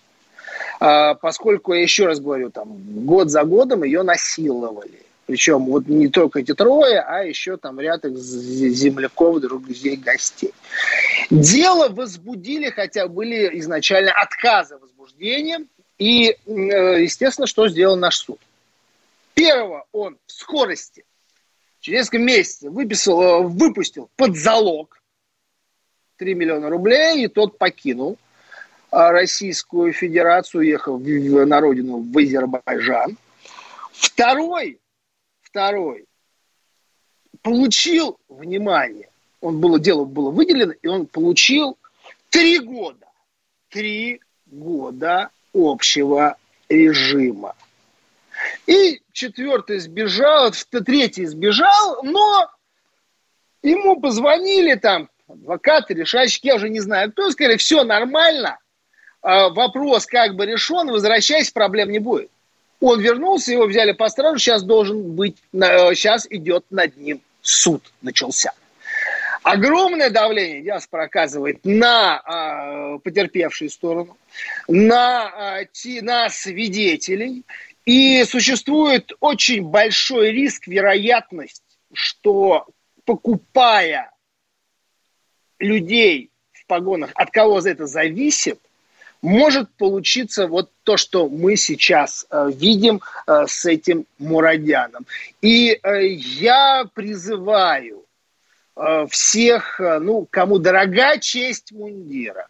А, 0.80 1.14
поскольку, 1.14 1.74
я 1.74 1.82
еще 1.82 2.06
раз 2.06 2.20
говорю, 2.20 2.50
там, 2.50 2.68
год 3.04 3.30
за 3.30 3.44
годом 3.44 3.84
ее 3.84 4.02
насиловали. 4.02 5.02
Причем 5.28 5.66
вот 5.66 5.86
не 5.88 6.08
только 6.08 6.40
эти 6.40 6.54
трое, 6.54 7.00
а 7.00 7.22
еще 7.22 7.58
там 7.58 7.78
ряд 7.78 8.02
их 8.06 8.16
земляков, 8.16 9.42
друзей, 9.42 9.96
гостей. 9.96 10.54
Дело 11.28 11.90
возбудили, 11.90 12.70
хотя 12.70 13.06
были 13.08 13.58
изначально 13.58 14.10
отказы 14.12 14.78
возбуждения. 14.78 15.66
И, 15.98 16.30
э, 16.30 16.34
естественно, 16.46 17.46
что 17.46 17.68
сделал 17.68 17.96
наш 17.96 18.16
суд? 18.16 18.40
Первого 19.34 19.84
он 19.92 20.16
в 20.26 20.32
скорости 20.32 21.04
через 21.80 21.98
несколько 21.98 22.18
месяцев 22.20 22.72
выписал, 22.72 23.22
э, 23.22 23.42
выпустил 23.42 24.08
под 24.16 24.34
залог 24.34 24.98
3 26.16 26.34
миллиона 26.34 26.70
рублей, 26.70 27.24
и 27.24 27.28
тот 27.28 27.58
покинул 27.58 28.16
а, 28.90 29.12
Российскую 29.12 29.92
Федерацию, 29.92 30.62
уехал 30.62 30.98
на 30.98 31.60
родину 31.60 31.98
в 31.98 32.16
Азербайджан. 32.16 33.18
Второй 33.92 34.80
Второй. 35.48 36.04
Получил, 37.40 38.18
внимание, 38.28 39.08
он 39.40 39.60
было, 39.60 39.80
дело 39.80 40.04
было 40.04 40.30
выделено, 40.30 40.74
и 40.82 40.86
он 40.86 41.06
получил 41.06 41.78
три 42.28 42.58
года. 42.58 43.06
Три 43.70 44.20
года 44.46 45.30
общего 45.54 46.36
режима. 46.68 47.54
И 48.66 49.00
четвертый 49.12 49.78
сбежал, 49.78 50.52
третий 50.84 51.24
сбежал, 51.24 52.02
но 52.02 52.50
ему 53.62 54.00
позвонили 54.00 54.74
там 54.74 55.08
адвокаты, 55.26 55.94
решальщики, 55.94 56.48
я 56.48 56.56
уже 56.56 56.68
не 56.68 56.80
знаю 56.80 57.10
кто, 57.12 57.30
сказали, 57.30 57.56
все 57.56 57.84
нормально, 57.84 58.58
а 59.22 59.48
вопрос 59.48 60.04
как 60.04 60.36
бы 60.36 60.44
решен, 60.44 60.88
возвращайся, 60.88 61.52
проблем 61.52 61.90
не 61.90 62.00
будет. 62.00 62.30
Он 62.80 63.00
вернулся, 63.00 63.52
его 63.52 63.66
взяли 63.66 63.92
по 63.92 64.08
стражу, 64.08 64.38
сейчас 64.38 64.62
должен 64.62 65.14
быть, 65.14 65.36
сейчас 65.52 66.26
э, 66.26 66.36
идет 66.36 66.64
над 66.70 66.96
ним 66.96 67.20
суд 67.42 67.92
начался. 68.02 68.52
Огромное 69.42 70.10
давление 70.10 70.62
диаспора 70.62 71.04
оказывает 71.04 71.64
на 71.64 72.20
э, 72.20 72.98
потерпевшую 72.98 73.70
сторону, 73.70 74.16
на, 74.68 75.60
э, 75.60 75.66
ти, 75.72 76.00
на 76.02 76.28
свидетелей. 76.28 77.44
И 77.84 78.22
существует 78.24 79.12
очень 79.20 79.62
большой 79.62 80.32
риск, 80.32 80.66
вероятность, 80.66 81.62
что 81.94 82.66
покупая 83.06 84.12
людей 85.58 86.30
в 86.52 86.66
погонах, 86.66 87.10
от 87.14 87.30
кого 87.30 87.62
за 87.62 87.70
это 87.70 87.86
зависит, 87.86 88.60
может 89.22 89.70
получиться 89.74 90.46
вот 90.46 90.70
то, 90.84 90.96
что 90.96 91.28
мы 91.28 91.56
сейчас 91.56 92.26
э, 92.30 92.50
видим 92.54 93.00
э, 93.26 93.46
с 93.46 93.64
этим 93.64 94.06
Мурадяном. 94.18 95.06
И 95.42 95.78
э, 95.82 96.06
я 96.06 96.84
призываю 96.94 98.04
э, 98.76 99.06
всех, 99.10 99.80
э, 99.80 99.98
ну, 99.98 100.26
кому 100.30 100.58
дорога 100.58 101.18
честь 101.18 101.72
мундира, 101.72 102.46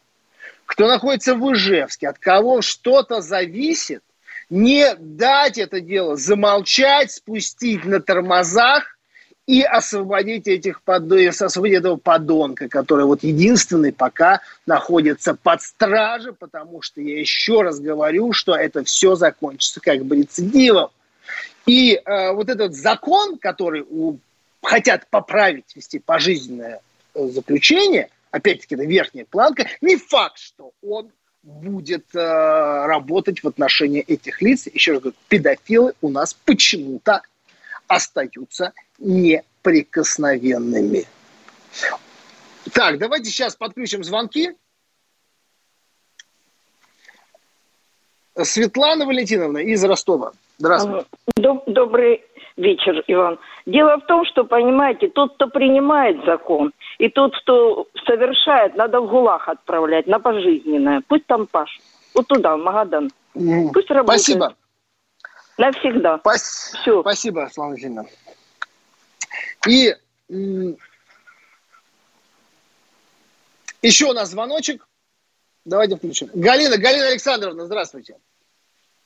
кто 0.67 0.87
находится 0.87 1.35
в 1.35 1.53
Ижевске, 1.53 2.09
от 2.09 2.19
кого 2.19 2.61
что-то 2.61 3.23
зависит, 3.23 4.03
не 4.51 4.95
дать 4.99 5.59
это 5.59 5.81
дело 5.81 6.17
замолчать, 6.17 7.13
спустить 7.13 7.85
на 7.85 8.01
тормозах 8.01 8.98
и 9.49 9.63
освободить 9.63 10.47
этих 10.47 10.83
освободить 10.85 11.79
этого 11.79 11.97
подонка, 11.97 12.69
который 12.69 13.07
вот 13.07 13.23
единственный 13.23 13.95
пока 13.95 14.43
находится 14.67 15.35
под 15.35 15.63
стражей, 15.63 16.35
потому 16.35 16.83
что 16.83 17.01
я 17.01 17.19
еще 17.19 17.63
раз 17.63 17.81
говорю, 17.81 18.35
что 18.35 18.55
это 18.55 18.85
все 18.85 19.15
закончится 19.15 19.81
как 19.81 20.05
бы 20.05 20.17
рецидивом. 20.17 20.91
И 21.65 21.95
э, 21.95 22.33
вот 22.33 22.51
этот 22.51 22.75
закон, 22.75 23.39
который 23.39 23.87
у, 23.89 24.19
хотят 24.63 25.09
поправить, 25.09 25.75
вести 25.75 25.99
пожизненное 25.99 26.83
э, 27.15 27.29
заключение, 27.29 28.11
опять-таки 28.31 28.75
это 28.75 28.85
верхняя 28.85 29.25
планка, 29.25 29.67
не 29.81 29.97
факт, 29.97 30.39
что 30.39 30.73
он 30.83 31.11
будет 31.43 32.15
э, 32.15 32.19
работать 32.19 33.43
в 33.43 33.49
отношении 33.49 34.03
этих 34.03 34.43
лиц. 34.43 34.67
Еще 34.67 34.93
раз 34.93 35.01
говорю, 35.01 35.17
педофилы 35.29 35.95
у 36.03 36.11
нас 36.11 36.35
почему-то 36.35 37.23
остаются 37.89 38.73
неприкосновенными. 38.99 41.07
Так, 42.73 42.99
давайте 42.99 43.31
сейчас 43.31 43.57
подключим 43.57 44.05
звонки. 44.05 44.55
Светлана 48.37 49.07
Валентиновна 49.07 49.59
из 49.59 49.85
Ростова. 49.85 50.33
Здравствуйте. 50.59 51.07
Добрый 51.67 52.25
вечер, 52.57 53.03
Иван. 53.07 53.39
Дело 53.67 53.99
в 53.99 54.07
том, 54.07 54.25
что, 54.27 54.45
понимаете, 54.45 55.09
тот, 55.09 55.35
кто 55.35 55.49
принимает 55.49 56.25
закон, 56.25 56.73
и 56.99 57.09
тот, 57.09 57.35
кто 57.43 57.89
совершает, 58.07 58.77
надо 58.77 59.01
в 59.01 59.09
ГУЛАГ 59.09 59.49
отправлять 59.49 60.07
на 60.07 60.21
пожизненное. 60.21 61.03
Пусть 61.07 61.27
там 61.27 61.47
Паш. 61.47 61.81
Вот 62.15 62.27
туда, 62.27 62.57
в 62.57 62.61
Магадан. 62.61 63.11
Пусть 63.35 63.91
работает. 63.91 64.21
Спасибо. 64.21 64.55
Навсегда. 65.59 66.19
Пас... 66.19 66.73
Все. 66.81 67.01
Спасибо, 67.03 67.51
Слава 67.53 67.71
Владимировна. 67.71 68.09
И 69.67 69.95
еще 73.83 74.07
у 74.07 74.13
нас 74.13 74.31
звоночек. 74.31 74.89
Давайте 75.65 75.97
включим. 75.97 76.31
Галина, 76.33 76.79
Галина 76.79 77.09
Александровна, 77.09 77.67
здравствуйте. 77.67 78.17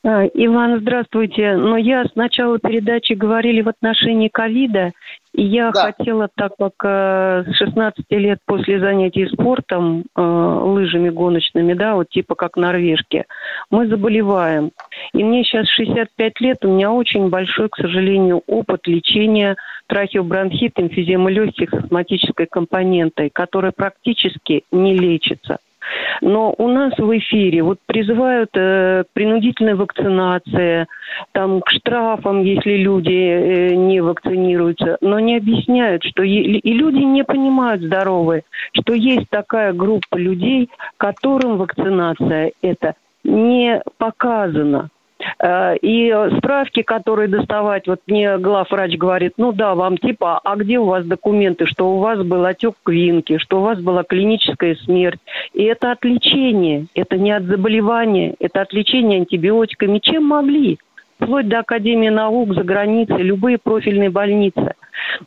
А, 0.04 0.24
Иван, 0.34 0.80
здравствуйте. 0.80 1.54
Но 1.56 1.76
я 1.76 2.04
с 2.04 2.16
начала 2.16 2.58
передачи 2.58 3.12
говорили 3.12 3.62
в 3.62 3.68
отношении 3.68 4.28
ковида, 4.28 4.90
и 5.32 5.42
я 5.42 5.70
да. 5.70 5.80
хотела, 5.80 6.28
так 6.34 6.54
как 6.58 6.72
э, 6.82 7.44
с 7.46 7.56
16 7.56 8.04
лет 8.10 8.40
после 8.44 8.80
занятий 8.80 9.28
спортом, 9.28 10.04
э, 10.16 10.20
лыжами 10.20 11.08
гоночными, 11.08 11.74
да, 11.74 11.94
вот 11.94 12.08
типа 12.08 12.34
как 12.34 12.56
норвежки, 12.56 13.26
мы 13.70 13.86
заболеваем. 13.86 14.72
И 15.12 15.22
мне 15.22 15.44
сейчас 15.44 15.68
65 15.68 16.40
лет, 16.40 16.64
у 16.64 16.68
меня 16.68 16.90
очень 16.90 17.28
большой, 17.28 17.68
к 17.68 17.76
сожалению, 17.76 18.42
опыт 18.48 18.88
лечения 18.88 19.56
трахеобронхита, 19.86 20.82
эмфиземы 20.82 21.30
легких 21.30 21.70
с 21.70 21.74
астматической 21.74 22.46
компонентой, 22.46 23.30
которая 23.30 23.70
практически 23.70 24.64
не 24.72 24.98
лечится. 24.98 25.58
Но 26.20 26.54
у 26.56 26.68
нас 26.68 26.92
в 26.96 27.18
эфире 27.18 27.62
вот 27.62 27.78
призывают 27.86 28.50
э, 28.54 29.04
принудительной 29.12 29.74
вакцинации, 29.74 30.86
там, 31.32 31.60
к 31.60 31.70
штрафам, 31.70 32.42
если 32.42 32.76
люди 32.76 33.10
э, 33.10 33.74
не 33.74 34.00
вакцинируются, 34.00 34.98
но 35.00 35.18
не 35.18 35.36
объясняют, 35.36 36.04
что 36.04 36.22
и, 36.22 36.30
и 36.30 36.72
люди 36.72 37.02
не 37.02 37.24
понимают 37.24 37.82
здоровые, 37.82 38.44
что 38.72 38.94
есть 38.94 39.28
такая 39.30 39.72
группа 39.72 40.16
людей, 40.16 40.70
которым 40.96 41.58
вакцинация 41.58 42.52
это 42.62 42.94
не 43.24 43.82
показана. 43.98 44.90
Э, 45.38 45.76
и 45.76 46.12
справки, 46.38 46.82
которые 46.82 47.28
доставать, 47.28 47.86
вот 47.86 48.00
мне 48.06 48.38
главврач 48.38 48.96
говорит, 48.96 49.34
ну 49.36 49.52
да, 49.52 49.74
вам 49.74 49.98
типа, 49.98 50.40
а 50.42 50.56
где 50.56 50.78
у 50.78 50.84
вас 50.84 51.04
документы, 51.04 51.66
что 51.66 51.94
у 51.94 51.98
вас 51.98 52.22
был 52.22 52.44
отек 52.44 52.74
квинки, 52.82 53.38
что 53.38 53.58
у 53.58 53.62
вас 53.62 53.80
была 53.80 54.04
клиническая 54.04 54.74
смерть. 54.76 55.20
И 55.52 55.62
это 55.64 55.92
от 55.92 56.04
лечения, 56.04 56.86
это 56.94 57.16
не 57.18 57.32
от 57.32 57.44
заболевания, 57.44 58.34
это 58.38 58.62
от 58.62 58.72
лечения 58.72 59.16
антибиотиками. 59.16 59.98
Чем 59.98 60.24
могли? 60.24 60.78
Вплоть 61.18 61.48
до 61.48 61.60
Академии 61.60 62.08
наук 62.08 62.54
за 62.54 62.64
границей, 62.64 63.22
любые 63.22 63.58
профильные 63.58 64.10
больницы. 64.10 64.74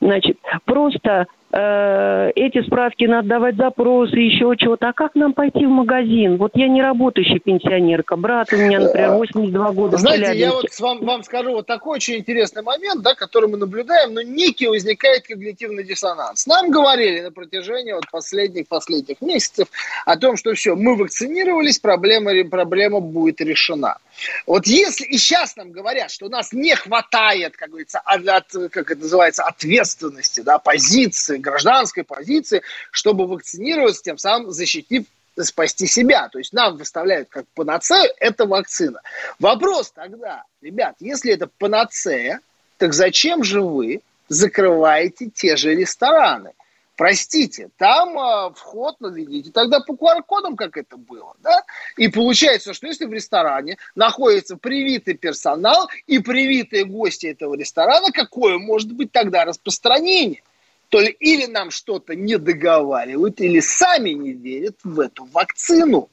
Значит, 0.01 0.37
просто 0.65 1.27
эти 1.51 2.65
справки 2.65 3.05
надо 3.05 3.29
давать 3.29 3.55
запросы, 3.55 4.17
еще 4.17 4.55
чего-то. 4.57 4.89
А 4.89 4.93
как 4.93 5.15
нам 5.15 5.33
пойти 5.33 5.65
в 5.65 5.69
магазин? 5.69 6.37
Вот 6.37 6.51
я 6.55 6.67
не 6.67 6.81
работающая 6.81 7.39
пенсионерка, 7.39 8.15
брат 8.15 8.51
у 8.51 8.57
меня, 8.57 8.79
например, 8.79 9.11
82 9.11 9.71
года. 9.71 9.97
Знаете, 9.97 10.37
я 10.37 10.51
вот 10.51 10.65
вам, 10.79 11.05
вам 11.05 11.23
скажу 11.23 11.51
вот 11.51 11.65
такой 11.65 11.95
очень 11.95 12.15
интересный 12.15 12.61
момент, 12.61 13.01
да, 13.03 13.15
который 13.15 13.49
мы 13.49 13.57
наблюдаем, 13.57 14.13
но 14.13 14.21
некий 14.21 14.67
возникает 14.67 15.23
когнитивный 15.27 15.83
диссонанс. 15.83 16.45
Нам 16.45 16.71
говорили 16.71 17.21
на 17.21 17.31
протяжении 17.31 17.93
вот 17.93 18.09
последних 18.11 18.67
последних 18.67 19.21
месяцев 19.21 19.67
о 20.05 20.17
том, 20.17 20.37
что 20.37 20.53
все, 20.53 20.75
мы 20.75 20.95
вакцинировались, 20.97 21.79
проблема, 21.79 22.31
проблема 22.49 22.99
будет 22.99 23.39
решена. 23.41 23.97
Вот 24.45 24.67
если 24.67 25.05
и 25.05 25.17
сейчас 25.17 25.55
нам 25.55 25.71
говорят, 25.71 26.11
что 26.11 26.25
у 26.25 26.29
нас 26.29 26.53
не 26.53 26.75
хватает, 26.75 27.55
как 27.55 27.69
говорится, 27.69 28.01
от, 28.03 28.23
как 28.71 28.91
это 28.91 29.01
называется, 29.01 29.43
ответственности, 29.43 30.41
да, 30.41 30.57
позиции, 30.57 31.34
гражданской 31.39 32.03
позиции, 32.03 32.61
чтобы 32.91 33.27
вакцинироваться, 33.27 34.03
тем 34.03 34.17
самым 34.17 34.51
защитив 34.51 35.05
спасти 35.43 35.87
себя. 35.87 36.29
То 36.29 36.39
есть 36.39 36.53
нам 36.53 36.77
выставляют 36.77 37.29
как 37.29 37.45
панацею 37.55 38.11
это 38.19 38.45
вакцина. 38.45 39.01
Вопрос 39.39 39.91
тогда, 39.91 40.43
ребят, 40.61 40.95
если 40.99 41.33
это 41.33 41.47
панацея, 41.47 42.39
так 42.77 42.93
зачем 42.93 43.43
же 43.43 43.61
вы 43.61 44.01
закрываете 44.29 45.29
те 45.29 45.55
же 45.55 45.75
рестораны? 45.75 46.51
Простите, 46.97 47.69
там 47.77 48.17
э, 48.17 48.53
вход 48.55 49.01
наведите 49.01 49.51
тогда 49.51 49.81
по 49.81 49.93
QR-кодам, 49.93 50.55
как 50.55 50.77
это 50.77 50.95
было, 50.95 51.33
да? 51.43 51.63
И 51.97 52.07
получается, 52.07 52.73
что 52.73 52.87
если 52.87 53.03
в 53.05 53.11
ресторане 53.11 53.77
находится 53.95 54.55
привитый 54.55 55.15
персонал 55.15 55.89
и 56.07 56.19
привитые 56.19 56.85
гости 56.85 57.25
этого 57.27 57.55
ресторана, 57.55 58.11
какое 58.13 58.57
может 58.57 58.93
быть 58.93 59.11
тогда 59.11 59.43
распространение? 59.43 60.41
То 60.89 60.99
ли 60.99 61.09
или 61.19 61.45
нам 61.45 61.71
что-то 61.71 62.15
не 62.15 62.37
договаривают, 62.37 63.41
или 63.41 63.59
сами 63.59 64.11
не 64.11 64.33
верят 64.33 64.75
в 64.83 64.99
эту 64.99 65.25
вакцину. 65.25 66.09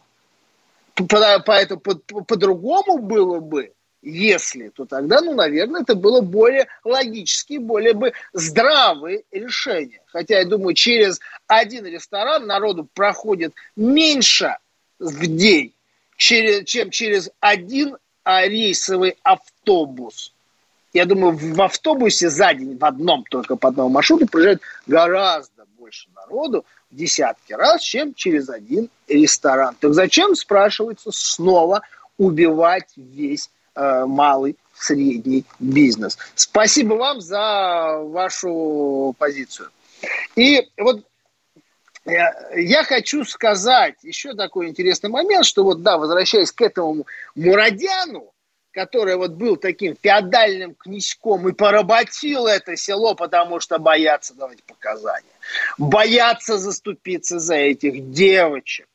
Поэтому 0.94 1.80
по-другому 1.80 2.98
было 2.98 3.40
бы, 3.40 3.72
если, 4.02 4.68
то 4.70 4.84
тогда, 4.84 5.20
ну, 5.20 5.34
наверное, 5.34 5.82
это 5.82 5.94
было 5.94 6.20
более 6.20 6.66
логически, 6.84 7.58
более 7.58 7.94
бы 7.94 8.12
здравое 8.32 9.22
решение. 9.30 10.00
Хотя, 10.06 10.38
я 10.38 10.44
думаю, 10.44 10.74
через 10.74 11.20
один 11.46 11.86
ресторан 11.86 12.46
народу 12.46 12.88
проходит 12.94 13.54
меньше 13.76 14.56
в 14.98 15.26
день, 15.26 15.72
чем 16.16 16.90
через 16.90 17.30
один 17.40 17.96
рейсовый 18.24 19.16
автобус. 19.22 20.34
Я 20.92 21.06
думаю, 21.06 21.36
в 21.36 21.62
автобусе 21.62 22.28
за 22.28 22.52
день, 22.52 22.76
в 22.76 22.84
одном 22.84 23.24
только 23.24 23.56
по 23.56 23.68
одному 23.68 23.88
маршруту 23.88 24.26
проезжает 24.26 24.60
гораздо 24.86 25.64
больше 25.78 26.08
народу, 26.14 26.64
в 26.90 26.96
десятки 26.96 27.54
раз, 27.54 27.82
чем 27.82 28.12
через 28.14 28.50
один 28.50 28.90
ресторан. 29.08 29.74
Так 29.80 29.94
зачем, 29.94 30.34
спрашивается, 30.34 31.10
снова 31.10 31.82
убивать 32.18 32.90
весь 32.96 33.50
э, 33.74 34.04
малый, 34.04 34.56
средний 34.74 35.44
бизнес? 35.58 36.18
Спасибо 36.34 36.94
вам 36.94 37.22
за 37.22 37.98
вашу 38.02 39.14
позицию. 39.18 39.70
И 40.36 40.68
вот 40.76 41.02
э, 42.04 42.12
я 42.56 42.84
хочу 42.84 43.24
сказать 43.24 43.94
еще 44.02 44.34
такой 44.34 44.68
интересный 44.68 45.08
момент, 45.08 45.46
что 45.46 45.64
вот, 45.64 45.82
да, 45.82 45.96
возвращаясь 45.96 46.52
к 46.52 46.60
этому 46.60 47.06
Мурадяну, 47.34 48.32
который 48.72 49.16
вот 49.16 49.32
был 49.32 49.56
таким 49.56 49.96
феодальным 50.00 50.74
князьком 50.74 51.48
и 51.48 51.52
поработил 51.52 52.46
это 52.46 52.76
село, 52.76 53.14
потому 53.14 53.60
что 53.60 53.78
боятся 53.78 54.34
давать 54.34 54.62
показания, 54.64 55.34
боятся 55.78 56.58
заступиться 56.58 57.38
за 57.38 57.54
этих 57.54 58.10
девочек. 58.10 58.88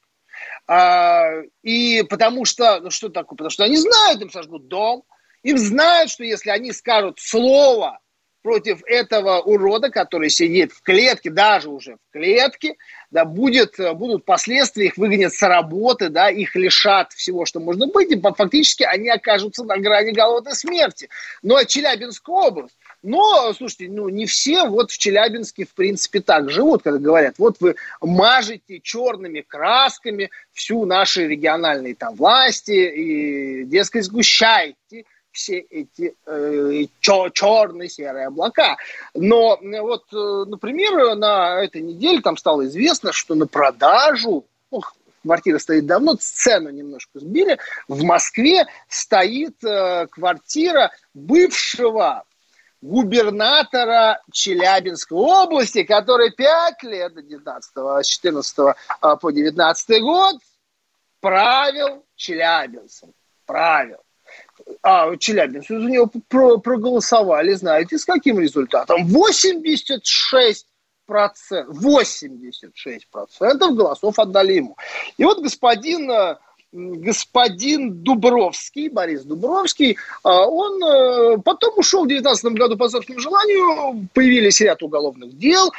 А, 0.68 1.30
и 1.64 2.04
потому 2.10 2.44
что, 2.46 2.82
ну 2.82 2.90
что 2.90 3.10
такое, 3.10 3.38
потому 3.38 3.50
что 3.50 3.64
они 3.64 3.78
знают, 3.78 4.22
им 4.22 4.30
сожгут 4.30 4.68
дом, 4.68 5.04
им 5.44 5.58
знают, 5.58 6.12
что 6.12 6.24
если 6.24 6.50
они 6.50 6.74
скажут 6.74 7.20
слово 7.20 8.00
против 8.42 8.82
этого 8.86 9.40
урода, 9.40 9.90
который 9.90 10.30
сидит 10.30 10.72
в 10.72 10.82
клетке, 10.82 11.30
даже 11.30 11.70
уже 11.70 11.96
в 11.96 12.14
клетке, 12.14 12.76
да, 13.12 13.26
будет, 13.26 13.76
будут 13.96 14.26
последствия, 14.26 14.88
их 14.88 14.98
выгонят 14.98 15.34
с 15.34 15.42
работы, 15.42 16.10
да, 16.10 16.30
их 16.30 16.56
лишат 16.56 17.14
всего, 17.14 17.46
что 17.46 17.60
можно 17.60 17.88
быть, 17.88 18.12
и 18.12 18.20
фактически 18.20 18.84
они 18.84 19.10
окажутся 19.10 19.64
на 19.64 19.78
грани 19.78 20.12
голодной 20.12 20.56
смерти. 20.56 21.10
Но 21.42 21.64
Челябинская 21.64 22.36
область, 22.36 22.78
но, 23.04 23.54
слушайте, 23.54 23.88
ну, 23.90 24.10
не 24.10 24.26
все 24.26 24.66
вот 24.66 24.92
в 24.92 24.98
Челябинске, 24.98 25.66
в 25.66 25.74
принципе, 25.74 26.20
так 26.22 26.50
живут, 26.50 26.84
когда 26.84 27.00
говорят, 27.00 27.36
вот 27.38 27.58
вы 27.60 27.76
мажете 28.02 28.80
черными 28.82 29.42
красками 29.42 30.30
всю 30.54 30.86
наши 30.86 31.28
региональные 31.28 31.96
там 31.96 32.16
власти 32.16 32.72
и, 32.72 33.64
дескать, 33.66 34.06
сгущаете 34.06 35.06
все 35.38 35.60
эти 35.60 36.16
э, 36.26 36.86
черные 37.00 37.90
серые 37.90 38.28
облака. 38.28 38.76
Но 39.14 39.60
вот, 39.62 40.06
э, 40.12 40.46
например, 40.48 41.16
на 41.16 41.64
этой 41.64 41.82
неделе 41.82 42.22
там 42.22 42.38
стало 42.38 42.66
известно, 42.66 43.14
что 43.14 43.36
на 43.36 43.46
продажу, 43.46 44.46
ну, 44.72 44.82
квартира 45.22 45.60
стоит 45.60 45.86
давно, 45.86 46.16
цену 46.16 46.72
немножко 46.72 47.20
сбили, 47.20 47.60
в 47.88 48.04
Москве 48.04 48.66
стоит 48.90 49.64
э, 49.64 50.08
квартира 50.10 50.92
бывшего 51.14 52.24
губернатора 52.82 54.22
Челябинской 54.32 55.18
области, 55.18 55.84
который 55.84 56.32
пять 56.32 56.82
лет 56.82 57.14
до 57.14 57.22
19 57.22 57.72
с 58.04 58.08
14 58.08 58.76
а, 59.02 59.16
по 59.18 59.32
19 59.32 60.02
год 60.02 60.36
правил 61.22 62.04
Челябинцем. 62.16 63.14
Правил. 63.46 64.00
А, 64.82 65.16
Челябинцы 65.18 65.80
за 65.80 65.86
него 65.86 66.10
про 66.28 66.58
проголосовали, 66.58 67.54
знаете, 67.54 67.98
с 67.98 68.06
каким 68.06 68.40
результатом? 68.40 69.06
86 69.06 70.68
процентов, 71.06 71.76
86 71.76 73.08
процентов 73.10 73.76
голосов 73.76 74.20
отдали 74.20 74.54
ему. 74.54 74.78
И 75.18 75.24
вот 75.24 75.42
господин 75.42 76.12
а, 76.12 76.40
господин 76.72 78.04
Дубровский, 78.04 78.90
Борис 78.90 79.24
Дубровский, 79.24 79.98
а, 80.24 80.48
он 80.48 80.84
э, 80.84 81.38
потом 81.44 81.78
ушел 81.78 82.04
в 82.04 82.08
2019 82.08 82.60
году 82.60 82.78
по 82.78 82.90
собственному 82.90 83.22
желанию, 83.22 84.08
появились 84.14 84.60
ряд 84.62 84.84
уголовных 84.84 85.38
дел, 85.38 85.72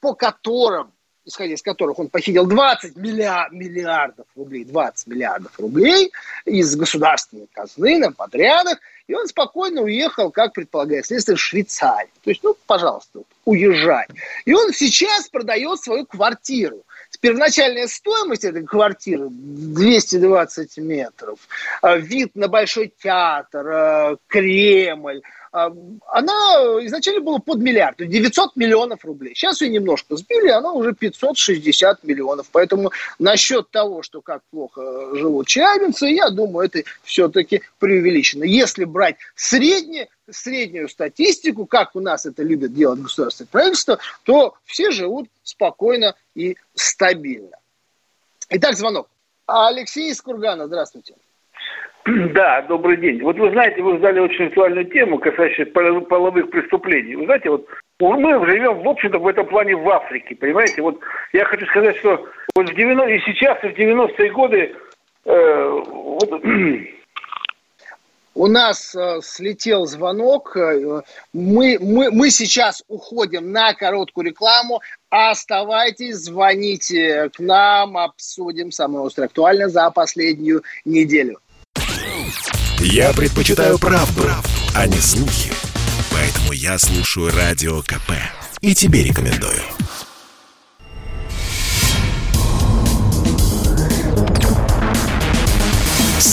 по 0.00 0.14
которым 0.14 0.92
исходя 1.26 1.54
из 1.54 1.62
которых 1.62 1.98
он 1.98 2.08
похитил 2.08 2.46
20 2.46 2.96
миллиард, 2.96 3.52
миллиардов 3.52 4.26
рублей, 4.36 4.64
20 4.64 5.06
миллиардов 5.08 5.52
рублей 5.58 6.12
из 6.44 6.74
государственной 6.76 7.48
казны 7.52 7.98
на 7.98 8.12
подрядах, 8.12 8.78
и 9.08 9.14
он 9.14 9.26
спокойно 9.26 9.82
уехал, 9.82 10.30
как 10.30 10.52
предполагает 10.52 11.06
следствие, 11.06 11.36
в 11.36 11.40
Швейцарию. 11.40 12.10
То 12.24 12.30
есть, 12.30 12.42
ну, 12.42 12.56
пожалуйста, 12.66 13.20
уезжай. 13.44 14.06
И 14.44 14.54
он 14.54 14.72
сейчас 14.72 15.28
продает 15.28 15.80
свою 15.80 16.06
квартиру 16.06 16.82
первоначальная 17.26 17.88
стоимость 17.88 18.44
этой 18.44 18.62
квартиры 18.62 19.26
220 19.30 20.78
метров, 20.78 21.40
а, 21.82 21.96
вид 21.96 22.36
на 22.36 22.46
Большой 22.46 22.92
театр, 23.02 23.66
а, 23.68 24.16
Кремль, 24.28 25.22
а, 25.50 25.72
она 26.12 26.32
изначально 26.86 27.22
была 27.22 27.40
под 27.40 27.58
миллиард, 27.58 27.96
900 27.96 28.54
миллионов 28.54 29.04
рублей. 29.04 29.34
Сейчас 29.34 29.60
ее 29.60 29.70
немножко 29.70 30.14
сбили, 30.14 30.50
она 30.50 30.70
уже 30.70 30.94
560 30.94 32.04
миллионов. 32.04 32.46
Поэтому 32.52 32.92
насчет 33.18 33.70
того, 33.72 34.02
что 34.02 34.20
как 34.20 34.42
плохо 34.50 35.16
живут 35.16 35.48
челябинцы, 35.48 36.06
я 36.06 36.30
думаю, 36.30 36.66
это 36.66 36.88
все-таки 37.02 37.62
преувеличено. 37.80 38.44
Если 38.44 38.84
брать 38.84 39.16
среднее, 39.34 40.08
среднюю 40.30 40.88
статистику, 40.88 41.66
как 41.66 41.94
у 41.94 42.00
нас 42.00 42.26
это 42.26 42.42
любят 42.42 42.72
делать 42.72 43.00
государственное 43.00 43.48
правительство, 43.48 43.98
то 44.24 44.54
все 44.64 44.90
живут 44.90 45.28
спокойно 45.42 46.14
и 46.34 46.56
стабильно. 46.74 47.56
Итак, 48.50 48.74
звонок. 48.74 49.08
Алексей 49.46 50.10
из 50.10 50.20
Кургана, 50.20 50.66
здравствуйте. 50.66 51.14
Да, 52.04 52.62
добрый 52.62 52.96
день. 52.98 53.20
Вот 53.22 53.36
вы 53.36 53.50
знаете, 53.50 53.82
вы 53.82 53.94
задали 53.94 54.20
очень 54.20 54.46
актуальную 54.46 54.84
тему, 54.86 55.18
касающуюся 55.18 55.72
половых 55.72 56.50
преступлений. 56.50 57.16
Вы 57.16 57.24
знаете, 57.24 57.50
вот 57.50 57.66
мы 57.98 58.46
живем, 58.46 58.82
в 58.82 58.88
общем-то, 58.88 59.18
в 59.18 59.26
этом 59.26 59.46
плане 59.46 59.74
в 59.74 59.88
Африке, 59.88 60.36
понимаете? 60.36 60.82
Вот 60.82 61.00
я 61.32 61.44
хочу 61.44 61.66
сказать, 61.66 61.96
что 61.96 62.28
вот 62.54 62.70
в 62.70 62.74
90 62.74 63.10
и 63.12 63.20
сейчас, 63.20 63.58
и 63.64 63.68
в 63.68 63.76
90-е 63.76 64.30
годы 64.30 64.76
э, 65.24 65.68
вот, 65.68 66.30
у 68.36 68.46
нас 68.48 68.94
э, 68.94 69.20
слетел 69.22 69.86
звонок. 69.86 70.56
Э, 70.56 71.02
мы, 71.32 71.78
мы, 71.80 72.10
мы 72.10 72.30
сейчас 72.30 72.82
уходим 72.86 73.50
на 73.50 73.72
короткую 73.72 74.26
рекламу. 74.26 74.82
Оставайтесь, 75.08 76.16
звоните 76.16 77.30
к 77.30 77.38
нам, 77.38 77.96
обсудим 77.96 78.70
самое 78.70 79.06
острое 79.06 79.28
актуальное 79.28 79.68
за 79.68 79.90
последнюю 79.90 80.62
неделю. 80.84 81.38
Я 82.78 83.12
предпочитаю 83.14 83.78
правду, 83.78 84.22
правду, 84.22 84.48
а 84.74 84.86
не 84.86 84.98
слухи. 84.98 85.50
Поэтому 86.12 86.52
я 86.52 86.78
слушаю 86.78 87.30
Радио 87.34 87.80
КП. 87.80 88.12
И 88.60 88.74
тебе 88.74 89.02
рекомендую. 89.02 89.62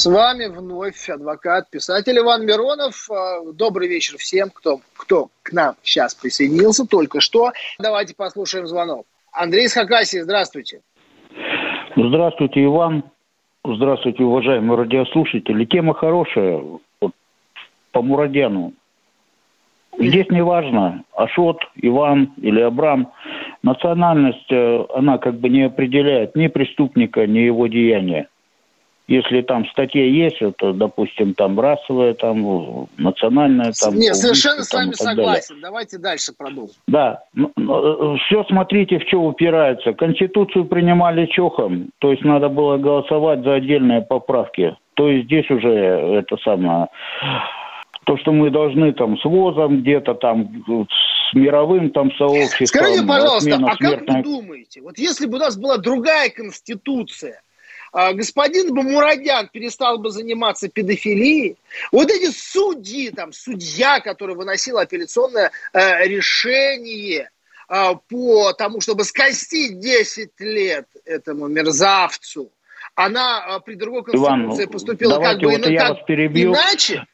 С 0.00 0.06
вами 0.06 0.46
вновь 0.46 1.10
адвокат, 1.10 1.68
писатель 1.68 2.18
Иван 2.18 2.46
Миронов. 2.46 3.06
А, 3.10 3.42
добрый 3.52 3.86
вечер 3.86 4.16
всем, 4.16 4.48
кто, 4.48 4.80
кто 4.96 5.28
к 5.42 5.52
нам 5.52 5.74
сейчас 5.82 6.14
присоединился 6.14 6.86
только 6.88 7.20
что. 7.20 7.50
Давайте 7.78 8.14
послушаем 8.16 8.66
звонок. 8.66 9.04
Андрей 9.30 9.66
из 9.66 9.74
Хакасии, 9.74 10.20
здравствуйте. 10.22 10.80
Здравствуйте, 11.94 12.64
Иван. 12.64 13.04
Здравствуйте, 13.62 14.24
уважаемые 14.24 14.78
радиослушатели. 14.78 15.66
Тема 15.66 15.92
хорошая 15.92 16.62
вот, 17.02 17.12
по 17.92 18.00
Мурадяну. 18.00 18.72
Здесь 19.98 20.30
не 20.30 20.42
важно, 20.42 21.04
Ашот, 21.14 21.58
Иван 21.76 22.32
или 22.38 22.62
Абрам. 22.62 23.12
Национальность, 23.62 24.50
э, 24.50 24.86
она 24.94 25.18
как 25.18 25.34
бы 25.40 25.50
не 25.50 25.64
определяет 25.64 26.34
ни 26.36 26.46
преступника, 26.46 27.26
ни 27.26 27.40
его 27.40 27.66
деяния 27.66 28.28
если 29.10 29.42
там 29.42 29.66
статья 29.66 30.04
есть, 30.04 30.40
это, 30.40 30.72
допустим, 30.72 31.34
там 31.34 31.58
расовая, 31.58 32.14
там 32.14 32.88
национальная, 32.96 33.72
там. 33.72 33.96
Нет, 33.96 34.14
совершенно 34.14 34.62
с 34.62 34.72
вами 34.72 34.92
согласен. 34.92 35.56
Далее. 35.56 35.62
Давайте 35.62 35.98
дальше 35.98 36.32
продолжим. 36.32 36.76
Да, 36.86 37.24
ну, 37.34 37.50
ну, 37.56 38.16
все 38.18 38.44
смотрите, 38.44 39.00
в 39.00 39.08
что 39.08 39.22
упирается. 39.22 39.94
Конституцию 39.94 40.66
принимали 40.66 41.26
чохом, 41.26 41.90
то 41.98 42.12
есть 42.12 42.24
надо 42.24 42.48
было 42.48 42.76
голосовать 42.76 43.42
за 43.42 43.54
отдельные 43.54 44.00
поправки. 44.00 44.76
То 44.94 45.08
есть 45.08 45.26
здесь 45.26 45.50
уже 45.50 45.70
это 45.70 46.36
самое 46.44 46.86
то, 48.06 48.16
что 48.16 48.30
мы 48.30 48.50
должны 48.50 48.92
там 48.92 49.18
с 49.18 49.24
ВОЗом 49.24 49.80
где-то 49.80 50.14
там 50.14 50.48
с 50.88 51.34
мировым 51.34 51.90
там 51.90 52.12
сообществом. 52.12 52.66
Скажите, 52.66 53.04
пожалуйста, 53.04 53.58
а 53.60 53.76
как 53.76 54.08
вы 54.08 54.22
думаете, 54.22 54.82
вот 54.82 54.98
если 54.98 55.26
бы 55.26 55.36
у 55.36 55.40
нас 55.40 55.58
была 55.58 55.78
другая 55.78 56.30
конституция, 56.30 57.42
а, 57.92 58.12
господин 58.12 58.74
Бамурадян 58.74 59.48
перестал 59.48 59.98
бы 59.98 60.10
заниматься 60.10 60.68
педофилией, 60.68 61.56
вот 61.90 62.10
эти 62.10 62.30
судьи, 62.30 63.10
там, 63.10 63.32
судья, 63.32 64.00
который 64.00 64.36
выносил 64.36 64.78
апелляционное 64.78 65.50
э, 65.72 66.06
решение 66.06 67.30
э, 67.68 67.92
по 68.08 68.52
тому, 68.52 68.80
чтобы 68.80 69.04
скостить 69.04 69.80
10 69.80 70.30
лет 70.40 70.86
этому 71.04 71.48
мерзавцу, 71.48 72.50
она 72.94 73.56
э, 73.56 73.60
при 73.64 73.74
другой 73.74 74.04
конституции 74.04 74.62
Иван, 74.64 74.72
поступила 74.72 75.20
как 75.20 75.38
бы 75.40 75.50
вот 75.50 75.62
как, 75.62 76.08
иначе. 76.08 77.06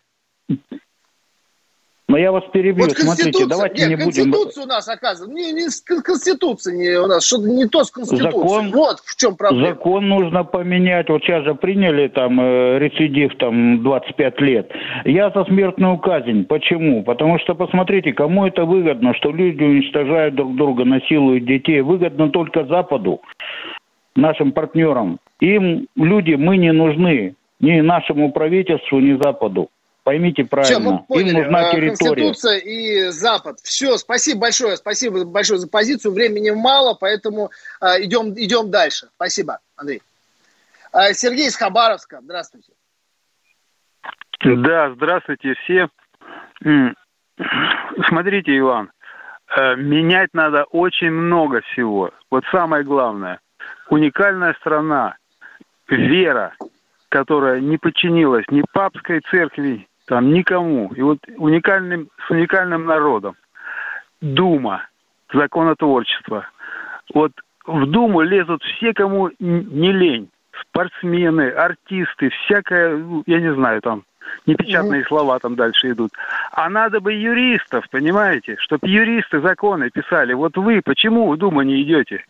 Но 2.08 2.16
я 2.18 2.30
вас 2.30 2.44
перебью. 2.52 2.84
Вот 2.84 2.96
Смотрите, 2.96 3.46
давайте 3.46 3.88
нет, 3.88 3.90
не 3.90 3.96
будем... 3.96 4.30
Конституция 4.30 4.64
у 4.64 4.66
нас, 4.68 4.88
оказывается, 4.88 5.34
не, 5.34 5.52
не 5.52 6.02
Конституция 6.02 6.74
не 6.74 6.96
у 7.00 7.06
нас, 7.06 7.26
что-то 7.26 7.48
не 7.48 7.66
то 7.66 7.82
с 7.82 7.90
Конституцией. 7.90 8.30
Закон, 8.30 8.70
вот 8.70 9.00
в 9.04 9.16
чем 9.16 9.34
проблема. 9.34 9.68
Закон 9.68 10.08
нужно 10.08 10.44
поменять. 10.44 11.08
Вот 11.08 11.22
сейчас 11.22 11.42
же 11.44 11.56
приняли 11.56 12.06
там 12.06 12.40
э, 12.40 12.78
рецидив 12.78 13.36
там 13.38 13.82
25 13.82 14.40
лет. 14.40 14.70
Я 15.04 15.30
за 15.30 15.44
смертную 15.46 15.98
казнь. 15.98 16.44
Почему? 16.44 17.02
Потому 17.02 17.40
что, 17.40 17.56
посмотрите, 17.56 18.12
кому 18.12 18.46
это 18.46 18.64
выгодно, 18.64 19.12
что 19.14 19.32
люди 19.32 19.64
уничтожают 19.64 20.36
друг 20.36 20.54
друга, 20.54 20.84
насилуют 20.84 21.44
детей. 21.44 21.80
Выгодно 21.80 22.30
только 22.30 22.66
Западу, 22.66 23.20
нашим 24.14 24.52
партнерам. 24.52 25.18
Им 25.40 25.88
люди, 25.96 26.34
мы 26.34 26.56
не 26.56 26.72
нужны 26.72 27.34
ни 27.58 27.80
нашему 27.80 28.30
правительству, 28.30 29.00
ни 29.00 29.20
Западу. 29.20 29.70
Поймите 30.06 30.44
правильно, 30.44 30.78
Все, 30.78 30.78
мы 30.78 31.02
поняли. 31.02 31.30
им 31.30 31.34
нужна 31.34 31.62
э, 31.62 31.72
территория. 31.72 32.26
Конституция 32.26 32.58
и 32.58 33.08
Запад. 33.08 33.58
Все, 33.64 33.96
спасибо 33.98 34.42
большое, 34.42 34.76
спасибо 34.76 35.24
большое 35.24 35.58
за 35.58 35.68
позицию. 35.68 36.14
Времени 36.14 36.50
мало, 36.50 36.94
поэтому 36.94 37.50
э, 37.80 38.04
идем, 38.04 38.32
идем 38.34 38.70
дальше. 38.70 39.08
Спасибо, 39.16 39.58
Андрей. 39.74 40.00
Э, 40.92 41.12
Сергей 41.12 41.48
из 41.48 41.56
Хабаровска, 41.56 42.20
здравствуйте. 42.22 42.72
Да, 44.44 44.94
здравствуйте 44.94 45.54
все. 45.64 45.88
Смотрите, 48.06 48.56
Иван, 48.56 48.92
э, 49.56 49.74
менять 49.74 50.30
надо 50.34 50.66
очень 50.70 51.10
много 51.10 51.62
всего. 51.62 52.12
Вот 52.30 52.44
самое 52.52 52.84
главное, 52.84 53.40
уникальная 53.90 54.54
страна, 54.60 55.16
вера, 55.88 56.54
которая 57.08 57.58
не 57.58 57.76
подчинилась 57.76 58.44
ни 58.50 58.62
папской 58.72 59.20
церкви, 59.32 59.88
там 60.06 60.32
никому. 60.32 60.92
И 60.94 61.02
вот 61.02 61.18
уникальным, 61.36 62.08
с 62.26 62.30
уникальным 62.30 62.86
народом. 62.86 63.36
Дума, 64.20 64.86
законотворчество. 65.32 66.48
Вот 67.12 67.32
в 67.66 67.86
Думу 67.86 68.22
лезут 68.22 68.62
все, 68.62 68.94
кому 68.94 69.30
не 69.38 69.92
лень. 69.92 70.30
Спортсмены, 70.62 71.50
артисты, 71.50 72.30
всякое, 72.30 72.96
ну, 72.96 73.22
я 73.26 73.40
не 73.40 73.52
знаю, 73.52 73.82
там, 73.82 74.04
непечатные 74.46 75.02
угу. 75.02 75.08
слова 75.08 75.38
там 75.38 75.54
дальше 75.54 75.90
идут. 75.90 76.12
А 76.52 76.70
надо 76.70 77.00
бы 77.00 77.12
юристов, 77.12 77.84
понимаете, 77.90 78.56
чтобы 78.58 78.88
юристы 78.88 79.40
законы 79.40 79.90
писали. 79.90 80.32
Вот 80.32 80.56
вы 80.56 80.80
почему 80.82 81.30
в 81.30 81.36
Думу 81.36 81.62
не 81.62 81.82
идете? 81.82 82.24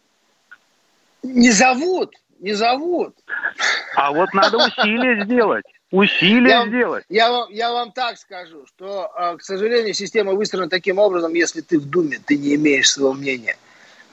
Не 1.22 1.50
зовут, 1.50 2.14
не 2.40 2.52
зовут. 2.52 3.14
А 3.96 4.10
вот 4.10 4.32
надо 4.34 4.58
усилия 4.58 5.24
сделать. 5.24 5.64
Усилия 5.92 6.50
я, 6.50 6.66
сделать. 6.66 7.04
Я 7.08 7.30
вам, 7.30 7.50
я 7.50 7.72
вам 7.72 7.92
так 7.92 8.18
скажу, 8.18 8.66
что, 8.66 9.10
а, 9.14 9.36
к 9.36 9.42
сожалению, 9.42 9.94
система 9.94 10.32
выстроена 10.32 10.68
таким 10.68 10.98
образом, 10.98 11.32
если 11.34 11.60
ты 11.60 11.78
в 11.78 11.88
Думе, 11.88 12.18
ты 12.24 12.36
не 12.36 12.56
имеешь 12.56 12.90
своего 12.90 13.12
мнения. 13.12 13.56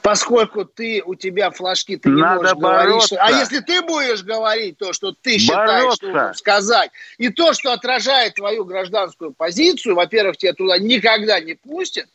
Поскольку 0.03 0.65
ты, 0.65 1.01
у 1.03 1.15
тебя 1.15 1.49
флажки, 1.49 1.95
ты 1.95 2.09
не 2.09 2.21
Надо 2.21 2.41
можешь 2.41 2.53
бороться. 2.55 2.85
говорить. 2.85 3.03
Что, 3.05 3.17
а 3.21 3.31
если 3.31 3.59
ты 3.59 3.81
будешь 3.81 4.21
говорить 4.21 4.77
то, 4.77 4.91
что 4.91 5.13
ты 5.13 5.37
считаешь, 5.39 5.83
бороться. 5.83 6.09
что 6.09 6.33
сказать, 6.33 6.91
и 7.17 7.29
то, 7.29 7.53
что 7.53 7.71
отражает 7.71 8.35
твою 8.35 8.65
гражданскую 8.65 9.31
позицию, 9.31 9.95
во-первых, 9.95 10.37
тебя 10.37 10.53
туда 10.53 10.77
никогда 10.77 11.39
не 11.39 11.53
пустят, 11.53 12.07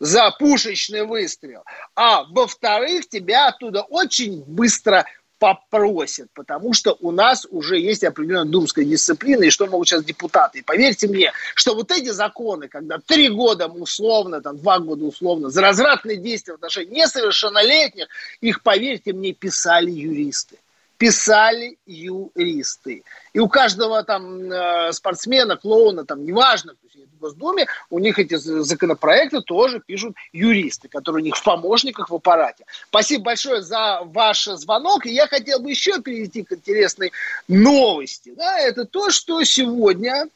за 0.00 0.30
пушечный 0.38 1.04
выстрел, 1.04 1.62
а 1.94 2.24
во-вторых, 2.24 3.08
тебя 3.08 3.48
оттуда 3.48 3.82
очень 3.82 4.42
быстро 4.46 5.04
попросят, 5.40 6.28
потому 6.34 6.74
что 6.74 6.96
у 7.00 7.10
нас 7.10 7.46
уже 7.50 7.80
есть 7.80 8.04
определенная 8.04 8.44
думская 8.44 8.84
дисциплина, 8.84 9.42
и 9.42 9.50
что 9.50 9.66
могут 9.66 9.88
сейчас 9.88 10.04
депутаты. 10.04 10.58
И 10.58 10.62
поверьте 10.62 11.08
мне, 11.08 11.32
что 11.54 11.74
вот 11.74 11.90
эти 11.90 12.10
законы, 12.10 12.68
когда 12.68 12.98
три 12.98 13.30
года 13.30 13.66
условно, 13.66 14.42
там 14.42 14.58
два 14.58 14.78
года 14.78 15.06
условно, 15.06 15.48
за 15.48 15.62
развратные 15.62 16.18
действия 16.18 16.52
в 16.52 16.56
отношении 16.56 17.00
несовершеннолетних, 17.00 18.06
их, 18.42 18.62
поверьте 18.62 19.14
мне, 19.14 19.32
писали 19.32 19.90
юристы 19.90 20.58
писали 20.98 21.78
юристы. 21.86 23.04
И 23.32 23.38
у 23.38 23.48
каждого 23.48 24.02
там 24.02 24.52
э, 24.52 24.92
спортсмена, 24.92 25.56
клоуна, 25.56 26.04
там, 26.04 26.26
неважно, 26.26 26.74
в 27.20 27.22
Госдуме, 27.22 27.66
у 27.90 27.98
них 27.98 28.18
эти 28.18 28.34
законопроекты 28.34 29.42
тоже 29.42 29.80
пишут 29.80 30.16
юристы, 30.32 30.88
которые 30.88 31.22
у 31.22 31.24
них 31.24 31.36
в 31.36 31.42
помощниках 31.42 32.08
в 32.10 32.14
аппарате. 32.14 32.64
Спасибо 32.88 33.24
большое 33.24 33.62
за 33.62 34.00
ваш 34.04 34.44
звонок. 34.44 35.06
И 35.06 35.10
я 35.10 35.26
хотел 35.26 35.60
бы 35.60 35.70
еще 35.70 36.00
перейти 36.00 36.42
к 36.42 36.52
интересной 36.52 37.12
новости. 37.46 38.32
Да, 38.34 38.58
это 38.58 38.84
то, 38.84 39.10
что 39.10 39.44
сегодня 39.44 40.26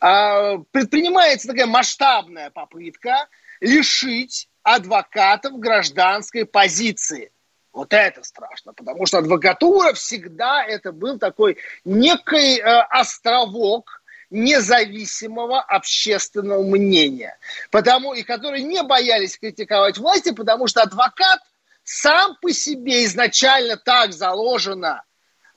э, 0.00 0.58
предпринимается 0.72 1.48
такая 1.48 1.66
масштабная 1.66 2.50
попытка 2.50 3.28
лишить 3.60 4.48
адвокатов 4.62 5.58
гражданской 5.58 6.46
позиции– 6.46 7.30
вот 7.72 7.92
это 7.92 8.22
страшно, 8.24 8.72
потому 8.72 9.06
что 9.06 9.18
адвокатура 9.18 9.92
всегда 9.92 10.64
это 10.64 10.90
был 10.92 11.18
такой 11.18 11.56
некий 11.84 12.58
э, 12.58 12.64
островок 12.90 13.99
независимого 14.30 15.60
общественного 15.60 16.62
мнения, 16.62 17.38
потому 17.70 18.14
и 18.14 18.22
которые 18.22 18.62
не 18.62 18.82
боялись 18.82 19.38
критиковать 19.38 19.98
власти, 19.98 20.32
потому 20.32 20.66
что 20.66 20.82
адвокат 20.82 21.40
сам 21.82 22.36
по 22.40 22.52
себе 22.52 23.04
изначально 23.04 23.76
так 23.76 24.12
заложено 24.12 25.02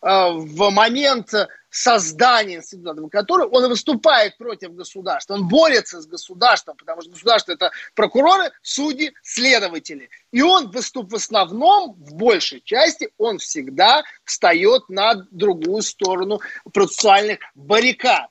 э, 0.01 0.07
в 0.07 0.69
момент 0.71 1.33
создания 1.73 2.57
института 2.57 2.91
адвокатуры, 2.91 3.47
он 3.47 3.67
выступает 3.67 4.37
против 4.37 4.75
государства, 4.75 5.33
он 5.33 5.47
борется 5.47 6.01
с 6.01 6.05
государством, 6.05 6.77
потому 6.77 7.01
что 7.01 7.11
государство 7.11 7.51
это 7.51 7.71
прокуроры, 7.95 8.51
судьи, 8.61 9.13
следователи. 9.23 10.09
И 10.31 10.43
он 10.43 10.69
выступ 10.69 11.11
в 11.11 11.15
основном, 11.15 11.93
в 11.93 12.13
большей 12.13 12.61
части, 12.61 13.09
он 13.17 13.39
всегда 13.39 14.03
встает 14.23 14.87
на 14.87 15.15
другую 15.31 15.81
сторону 15.81 16.41
процессуальных 16.71 17.39
баррикад. 17.55 18.29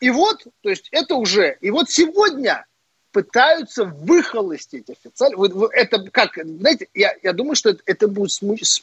И 0.00 0.10
вот, 0.10 0.44
то 0.62 0.70
есть 0.70 0.88
это 0.90 1.14
уже, 1.14 1.58
и 1.60 1.70
вот 1.70 1.90
сегодня 1.90 2.66
пытаются 3.12 3.84
выхолостить 3.84 4.88
официально. 4.88 5.68
Это 5.72 6.02
как, 6.10 6.38
знаете, 6.42 6.88
я, 6.94 7.12
я 7.22 7.32
думаю, 7.32 7.54
что 7.54 7.70
это, 7.70 7.82
это 7.86 8.08
будет 8.08 8.30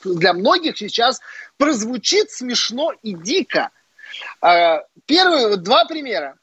для 0.03 0.33
многих 0.33 0.77
сейчас 0.77 1.21
прозвучит 1.57 2.31
смешно 2.31 2.93
и 3.01 3.13
дико. 3.13 3.71
А, 4.41 4.83
первые 5.05 5.57
два 5.57 5.85
примера. 5.85 6.37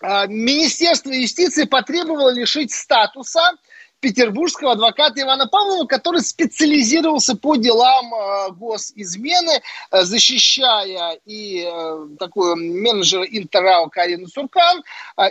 А, 0.00 0.26
Министерство 0.26 1.10
юстиции 1.10 1.64
потребовало 1.64 2.30
лишить 2.30 2.72
статуса 2.72 3.52
петербургского 4.02 4.72
адвоката 4.72 5.22
Ивана 5.22 5.46
Павлова, 5.46 5.86
который 5.86 6.20
специализировался 6.20 7.36
по 7.36 7.54
делам 7.56 8.12
э, 8.12 8.50
госизмены, 8.52 9.62
э, 9.90 10.02
защищая 10.02 11.18
и 11.24 11.64
э, 11.64 12.06
такой 12.18 12.56
менеджер 12.56 13.22
Интеррау 13.22 13.88
Карину 13.88 14.26
Суркан, 14.26 14.82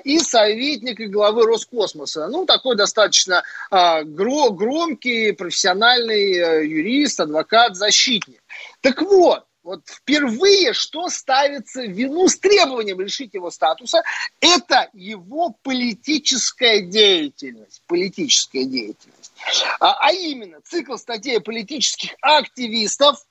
и 0.04 0.20
советника 0.20 1.06
главы 1.08 1.46
Роскосмоса. 1.46 2.28
Ну, 2.28 2.46
такой 2.46 2.78
достаточно 2.78 3.44
гро- 3.72 4.52
громкий, 4.52 5.34
профессиональный 5.34 6.66
юрист, 6.66 7.20
адвокат, 7.20 7.76
защитник. 7.76 8.42
Так 8.82 9.02
вот, 9.02 9.44
вот 9.64 9.82
впервые, 9.88 10.74
что 10.74 11.10
ставится 11.10 11.82
в 11.82 11.92
вину 11.92 12.28
с 12.28 12.38
требованием 12.38 13.00
лишить 13.00 13.34
его 13.34 13.52
статуса, 13.52 14.02
это 14.40 14.90
его 14.94 15.56
политическая 15.62 16.82
деятельность. 16.82 17.84
Политическая 17.88 18.66
деятельность. 18.66 19.34
А, 19.80 19.94
а 20.00 20.14
именно 20.14 20.62
цикл 20.62 20.96
статей 20.96 21.40
политических 21.40 22.16
активистов, 22.22 23.24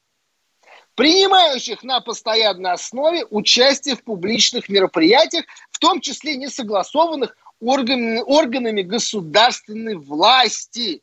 принимающих 0.95 1.83
на 1.83 2.01
постоянной 2.01 2.73
основе 2.73 3.25
участие 3.31 3.97
в 3.97 4.05
публичных 4.05 4.69
мероприятиях, 4.69 5.47
в 5.71 5.79
том 5.79 6.01
числе 6.01 6.37
не 6.37 6.49
согласованных 6.49 7.37
органами, 7.61 8.23
органами 8.25 8.83
государственной 8.83 9.97
власти 9.97 11.03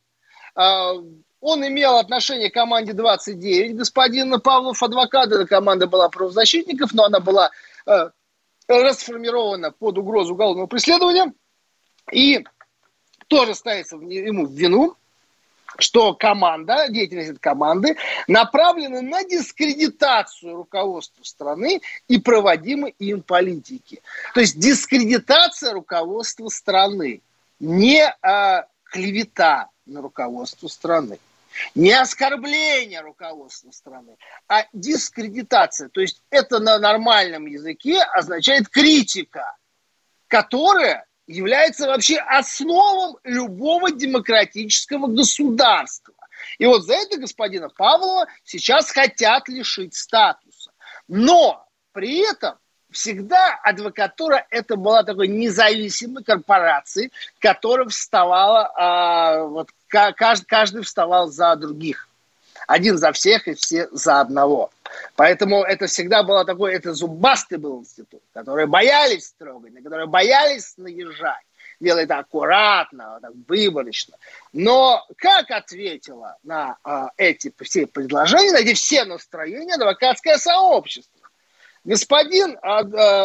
а, 0.56 0.94
он 1.48 1.66
имел 1.66 1.96
отношение 1.98 2.50
к 2.52 2.54
команде 2.54 2.92
29, 2.92 3.78
господин 3.78 4.38
Павлов 4.42 4.84
адвокат. 4.84 5.32
Эта 5.32 5.46
команда 5.46 5.88
была 5.88 6.10
правозащитников, 6.10 6.94
но 6.94 7.06
она 7.06 7.22
была 7.22 7.52
э, 7.86 8.10
расформирована 8.68 9.72
под 9.72 9.98
угрозу 9.98 10.34
уголовного 10.34 10.68
преследования. 10.68 11.32
И 12.12 12.44
тоже 13.30 13.56
ставится 13.56 13.96
ему 13.96 14.46
в 14.46 14.52
вину, 14.52 14.98
что 15.78 16.14
команда, 16.16 16.88
деятельность 16.90 17.30
этой 17.30 17.40
команды 17.40 17.96
направлена 18.28 19.02
на 19.02 19.24
дискредитацию 19.24 20.54
руководства 20.54 21.24
страны 21.24 21.80
и 22.10 22.20
проводимой 22.20 22.94
им 23.00 23.22
политики. 23.22 24.02
То 24.34 24.42
есть 24.42 24.60
дискредитация 24.60 25.72
руководства 25.72 26.50
страны, 26.50 27.22
не 27.62 28.04
а, 28.22 28.66
клевета 28.84 29.70
на 29.86 30.02
руководство 30.02 30.68
страны. 30.68 31.20
Не 31.76 31.92
оскорбление 31.94 33.02
руководства 33.02 33.72
страны, 33.72 34.18
а 34.48 34.66
дискредитация. 34.74 35.90
То 35.90 36.02
есть 36.02 36.22
это 36.30 36.60
на 36.60 36.80
нормальном 36.80 37.46
языке 37.46 38.02
означает 38.02 38.70
критика, 38.70 39.56
которая 40.28 41.06
является 41.28 41.88
вообще 41.88 42.18
основом 42.18 43.18
любого 43.24 43.92
демократического 43.92 45.08
государства. 45.08 46.14
И 46.58 46.66
вот 46.66 46.84
за 46.84 46.94
это 46.94 47.18
господина 47.18 47.70
Павлова 47.70 48.28
сейчас 48.44 48.92
хотят 48.92 49.48
лишить 49.50 49.96
статуса. 49.96 50.72
Но 51.08 51.68
при 51.92 52.30
этом 52.30 52.58
всегда 52.92 53.60
адвокатура 53.64 54.46
это 54.50 54.76
была 54.76 55.04
такой 55.04 55.28
независимой 55.28 56.24
корпорацией, 56.24 57.12
которая 57.40 57.88
вставала, 57.88 58.72
а, 58.76 59.44
вот 59.44 59.70
каждый, 59.88 60.46
каждый 60.46 60.84
вставал 60.84 61.28
за 61.28 61.56
других. 61.56 62.08
Один 62.68 62.98
за 62.98 63.12
всех 63.12 63.48
и 63.48 63.54
все 63.54 63.88
за 63.92 64.20
одного. 64.20 64.72
Поэтому 65.16 65.64
это 65.64 65.88
всегда 65.88 66.24
было 66.24 66.44
такой, 66.44 66.74
это 66.74 66.94
зубастый 66.94 67.58
был 67.58 67.82
институт, 67.82 68.22
которые 68.34 68.68
боялись 68.68 69.28
строгать, 69.28 69.74
на 69.74 69.82
которые 69.82 70.08
боялись 70.08 70.74
наезжать. 70.78 71.44
Делали 71.80 72.06
это 72.06 72.18
аккуратно, 72.18 73.20
так 73.22 73.32
выборочно. 73.48 74.16
Но 74.52 75.06
как 75.18 75.52
ответила 75.52 76.38
на 76.44 76.78
э, 76.84 77.06
эти 77.18 77.54
все 77.62 77.86
предложения, 77.86 78.52
на 78.52 78.58
эти 78.58 78.74
все 78.74 79.06
настроения 79.06 79.76
адвокатское 79.76 80.38
сообщество? 80.38 81.17
Господин 81.88 82.58
а, 82.62 82.80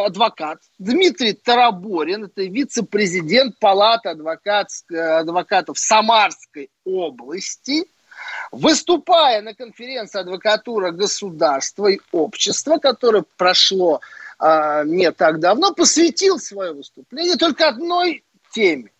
адвокат 0.07 0.61
Дмитрий 0.79 1.33
Тараборин, 1.33 2.27
это 2.27 2.45
вице-президент 2.45 3.59
Палаты 3.59 4.11
адвокатов 4.11 5.77
Самарской 5.81 6.71
области, 6.85 7.85
выступая 8.53 9.43
на 9.43 9.53
конференции 9.53 10.21
адвокатура 10.21 10.93
государства 10.93 11.89
и 11.89 11.99
общества, 12.13 12.79
которое 12.79 13.25
прошло 13.37 14.01
а, 14.39 14.85
не 14.85 15.11
так 15.11 15.41
давно, 15.41 15.75
посвятил 15.75 16.39
свое 16.39 16.73
выступление 16.73 17.35
только 17.35 17.67
одной 17.67 18.23
теме. 18.53 18.93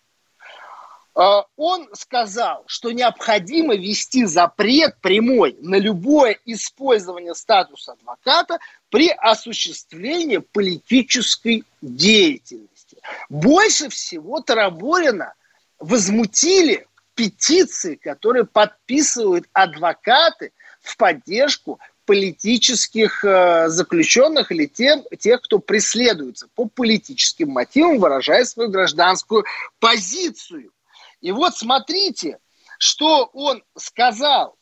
Он 1.15 1.89
сказал, 1.93 2.63
что 2.65 2.91
необходимо 2.91 3.75
ввести 3.75 4.25
запрет 4.25 4.97
прямой 4.99 5.55
на 5.61 5.75
любое 5.75 6.39
использование 6.43 7.35
статуса 7.35 7.91
адвоката 7.91 8.57
при 8.93 9.09
осуществлении 9.09 10.37
политической 10.37 11.63
деятельности. 11.81 12.97
Больше 13.27 13.89
всего 13.89 14.39
Тараборина 14.39 15.33
возмутили 15.79 16.85
петиции, 17.15 17.95
которые 17.95 18.45
подписывают 18.45 19.45
адвокаты 19.51 20.51
в 20.83 20.95
поддержку 20.95 21.79
политических 22.05 23.25
э, 23.25 23.69
заключенных 23.69 24.51
или 24.51 24.67
тем, 24.67 25.03
тех, 25.17 25.41
кто 25.41 25.57
преследуется 25.57 26.47
по 26.53 26.65
политическим 26.67 27.49
мотивам, 27.49 27.97
выражая 27.97 28.45
свою 28.45 28.69
гражданскую 28.69 29.43
позицию. 29.79 30.71
И 31.19 31.31
вот 31.31 31.57
смотрите, 31.57 32.37
что 32.77 33.27
он 33.33 33.63
сказал. 33.75 34.55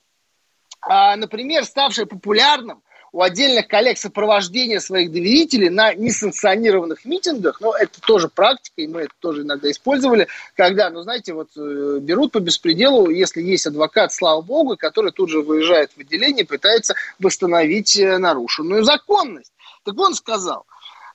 А, 0.80 1.17
например, 1.17 1.65
ставший 1.65 2.06
популярным 2.06 2.82
у 3.13 3.21
отдельных 3.21 3.67
коллег 3.67 3.97
сопровождение 3.97 4.80
своих 4.80 5.12
доверителей 5.12 5.69
на 5.69 5.93
несанкционированных 5.93 7.04
митингах, 7.04 7.60
но 7.60 7.76
это 7.76 8.00
тоже 8.02 8.30
практика, 8.30 8.82
и 8.82 8.88
мы 8.88 9.02
это 9.02 9.13
тоже 9.19 9.41
иногда 9.41 9.69
использовали, 9.69 10.28
когда, 10.56 10.89
ну, 10.89 11.02
знаете, 11.02 11.34
вот 11.34 11.50
э, 11.58 12.00
берут 12.00 12.32
по 12.32 12.39
беспределу, 12.39 13.10
если 13.10 13.41
есть 13.41 13.67
адвокат, 13.67 14.13
слава 14.13 14.41
богу, 14.41 14.78
который 14.78 15.12
тут 15.12 15.30
же 15.30 15.41
выезжает 15.41 15.91
в 15.91 16.00
отделение, 16.00 16.45
пытается 16.45 16.95
восстановить 17.19 17.97
э, 17.97 18.17
нарушенную 18.17 18.84
законность. 18.84 19.52
Так 19.84 19.97
он 20.00 20.13
сказал, 20.13 20.65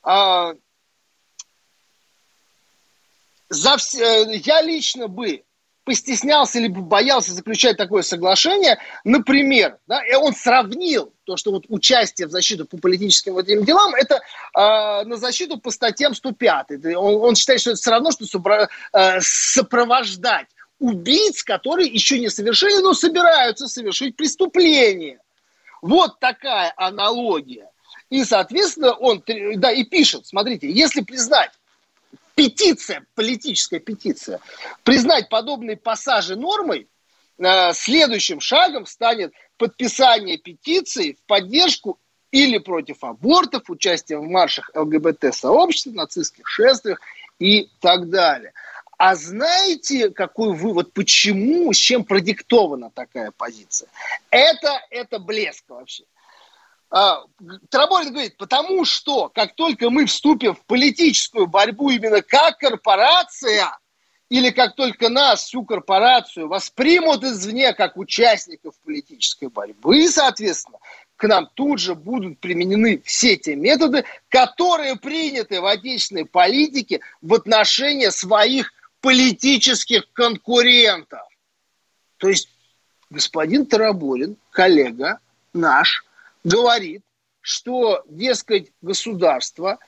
а, 0.03 0.55
за 3.49 3.77
все, 3.79 4.25
э, 4.25 4.37
я 4.45 4.61
лично 4.61 5.09
бы 5.09 5.46
постеснялся 5.87 6.59
либо 6.59 6.81
боялся 6.81 7.33
заключать 7.33 7.77
такое 7.77 8.03
соглашение, 8.03 8.79
например, 9.05 9.79
да, 9.87 10.05
и 10.05 10.15
он 10.15 10.35
сравнил 10.35 11.15
то, 11.25 11.37
что 11.37 11.53
вот 11.53 11.65
участие 11.69 12.27
в 12.27 12.31
защиту 12.33 12.67
по 12.67 12.77
политическим 12.77 13.35
вот 13.35 13.49
этим 13.49 13.65
делам, 13.65 13.95
это 13.95 14.17
э, 14.17 15.05
на 15.05 15.17
защиту 15.17 15.59
по 15.59 15.71
статьям 15.71 16.15
105. 16.15 16.97
Он, 16.97 17.23
он 17.23 17.37
считает, 17.37 17.61
что 17.61 17.71
это 17.71 17.81
все 17.81 17.91
равно, 17.93 18.11
что 18.11 18.27
собра, 18.27 18.69
э, 18.93 19.21
сопровождать 19.21 20.49
убийц, 20.81 21.45
которые 21.45 21.89
еще 21.89 22.19
не 22.19 22.31
совершили, 22.31 22.83
но 22.83 22.93
собираются 22.93 23.69
совершить 23.69 24.17
преступление. 24.17 25.21
Вот 25.83 26.19
такая 26.19 26.75
аналогия. 26.77 27.71
И, 28.11 28.25
соответственно, 28.25 28.93
он 28.93 29.23
да, 29.57 29.71
и 29.71 29.85
пишет, 29.85 30.27
смотрите, 30.27 30.71
если 30.71 31.01
признать 31.03 31.53
петиция, 32.37 33.05
политическая 33.17 33.81
петиция, 33.81 34.41
признать 34.85 35.29
подобные 35.29 35.77
пассажи 35.77 36.37
нормой, 36.37 36.87
э, 37.39 37.73
следующим 37.73 38.41
шагом 38.41 38.87
станет 38.87 39.33
подписание 39.57 40.39
петиции 40.39 41.15
в 41.15 41.27
поддержку 41.27 41.99
или 42.31 42.59
против 42.59 43.03
абортов, 43.03 43.71
участие 43.71 44.19
в 44.19 44.25
маршах 44.25 44.71
ЛГБТ-сообщества, 44.75 45.91
нацистских 45.93 46.47
шествиях 46.47 47.01
и 47.39 47.69
так 47.81 48.11
далее. 48.11 48.53
А 48.99 49.15
знаете, 49.15 50.11
какой 50.11 50.55
вывод, 50.55 50.93
почему, 50.93 51.73
с 51.73 51.77
чем 51.77 52.05
продиктована 52.05 52.91
такая 52.91 53.31
позиция? 53.31 53.89
Это, 54.31 54.81
это 54.91 55.19
блеск 55.19 55.65
вообще. 55.69 56.05
А, 56.91 57.25
Траборин 57.69 58.13
говорит, 58.13 58.37
потому 58.37 58.85
что 58.85 59.29
как 59.29 59.55
только 59.55 59.91
мы 59.91 60.07
вступим 60.07 60.55
в 60.55 60.65
политическую 60.67 61.47
борьбу 61.47 61.91
именно 61.91 62.23
как 62.23 62.59
корпорация, 62.59 63.77
или 64.29 64.51
как 64.51 64.75
только 64.75 65.09
нас, 65.09 65.45
всю 65.45 65.65
корпорацию, 65.65 66.49
воспримут 66.49 67.23
извне 67.23 67.73
как 67.75 67.97
участников 67.97 68.75
политической 68.85 69.49
борьбы, 69.49 70.09
соответственно, 70.09 70.79
к 71.17 71.27
нам 71.29 71.49
тут 71.55 71.79
же 71.79 71.95
будут 71.95 72.41
применены 72.41 73.01
все 73.05 73.37
те 73.37 73.55
методы, 73.57 74.05
которые 74.29 74.97
приняты 74.97 75.61
в 75.61 75.67
отечественной 75.67 76.25
политике 76.25 77.01
в 77.23 77.35
отношении 77.35 78.09
своих 78.09 78.73
политических 79.01 80.13
конкурентов. 80.13 81.23
То 82.19 82.29
есть 82.29 82.49
господин 83.11 83.65
Тараборин, 83.67 84.37
коллега 84.51 85.21
наш, 85.53 86.05
говорит, 86.47 87.03
что, 87.41 88.03
дескать, 88.09 88.71
государство 88.81 89.79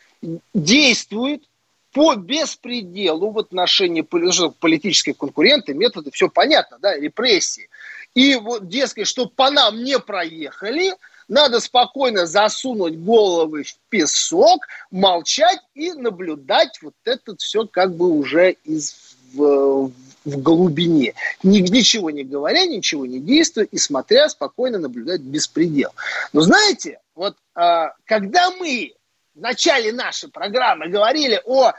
действует 0.52 1.44
по 1.92 2.14
беспределу 2.14 3.30
в 3.30 3.38
отношении 3.38 4.02
политических 4.02 5.16
конкурентов, 5.16 5.74
методы, 5.74 6.10
все 6.10 6.28
понятно, 6.28 6.78
да, 6.80 6.96
репрессии. 6.96 7.68
И 8.14 8.34
вот, 8.36 8.68
дескать, 8.68 9.06
чтобы 9.06 9.30
по 9.30 9.50
нам 9.50 9.82
не 9.82 9.98
проехали, 9.98 10.94
надо 11.28 11.60
спокойно 11.60 12.26
засунуть 12.26 12.98
головы 12.98 13.62
в 13.62 13.76
песок, 13.88 14.66
молчать 14.90 15.60
и 15.74 15.92
наблюдать 15.92 16.78
вот 16.82 16.94
это 17.04 17.36
все 17.36 17.66
как 17.66 17.94
бы 17.94 18.08
уже 18.08 18.52
из 18.64 18.96
в, 19.32 19.90
в 20.24 20.36
глубине, 20.42 21.14
ни, 21.42 21.58
ничего 21.58 22.10
не 22.10 22.24
говоря, 22.24 22.66
ничего 22.66 23.06
не 23.06 23.20
действуя 23.20 23.64
и 23.64 23.78
смотря 23.78 24.28
спокойно 24.28 24.78
наблюдать 24.78 25.20
беспредел. 25.20 25.90
Но 26.32 26.40
знаете, 26.40 27.00
вот 27.14 27.36
а, 27.54 27.94
когда 28.04 28.50
мы 28.50 28.94
в 29.34 29.40
начале 29.40 29.92
нашей 29.92 30.30
программы 30.30 30.88
говорили 30.88 31.40
о 31.44 31.72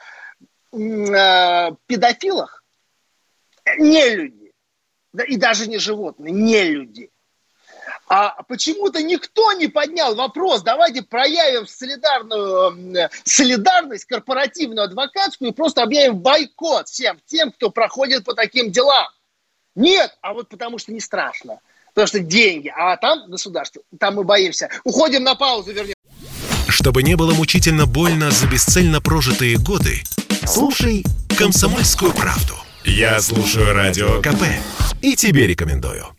э, 0.72 1.72
педофилах, 1.86 2.64
не 3.78 4.10
люди, 4.16 4.54
да, 5.14 5.24
и 5.24 5.36
даже 5.36 5.68
не 5.68 5.78
животные, 5.78 6.34
не 6.34 6.64
люди– 6.64 7.10
а 8.10 8.42
почему-то 8.44 9.04
никто 9.04 9.54
не 9.54 9.68
поднял 9.68 10.16
вопрос, 10.16 10.64
давайте 10.64 11.04
проявим 11.04 11.68
солидарную, 11.68 13.10
солидарность 13.24 14.06
корпоративную, 14.06 14.86
адвокатскую 14.86 15.52
и 15.52 15.54
просто 15.54 15.84
объявим 15.84 16.18
бойкот 16.18 16.90
всем 16.90 17.20
тем, 17.28 17.52
кто 17.52 17.70
проходит 17.70 18.26
по 18.26 18.34
таким 18.34 18.72
делам. 18.72 19.08
Нет, 19.76 20.18
а 20.22 20.34
вот 20.34 20.50
потому 20.50 20.80
что 20.80 20.92
не 20.92 21.00
страшно. 21.00 21.60
Потому 21.94 22.08
что 22.08 22.20
деньги, 22.20 22.74
а 22.76 22.98
там 22.98 23.30
государство, 23.30 23.84
там 24.00 24.16
мы 24.16 24.24
боимся. 24.24 24.70
Уходим 24.84 25.24
на 25.24 25.36
паузу, 25.36 25.72
вернем. 25.72 25.94
Чтобы 26.68 27.04
не 27.04 27.16
было 27.16 27.34
мучительно 27.34 27.86
больно 27.86 28.32
за 28.32 28.48
бесцельно 28.48 29.02
прожитые 29.02 29.58
годы, 29.58 30.02
слушай 30.46 31.04
«Комсомольскую 31.38 32.12
правду». 32.14 32.56
Я 32.86 33.20
слушаю 33.20 33.74
Радио 33.74 34.22
КП 34.22 34.44
и 35.02 35.16
тебе 35.16 35.46
рекомендую. 35.46 36.19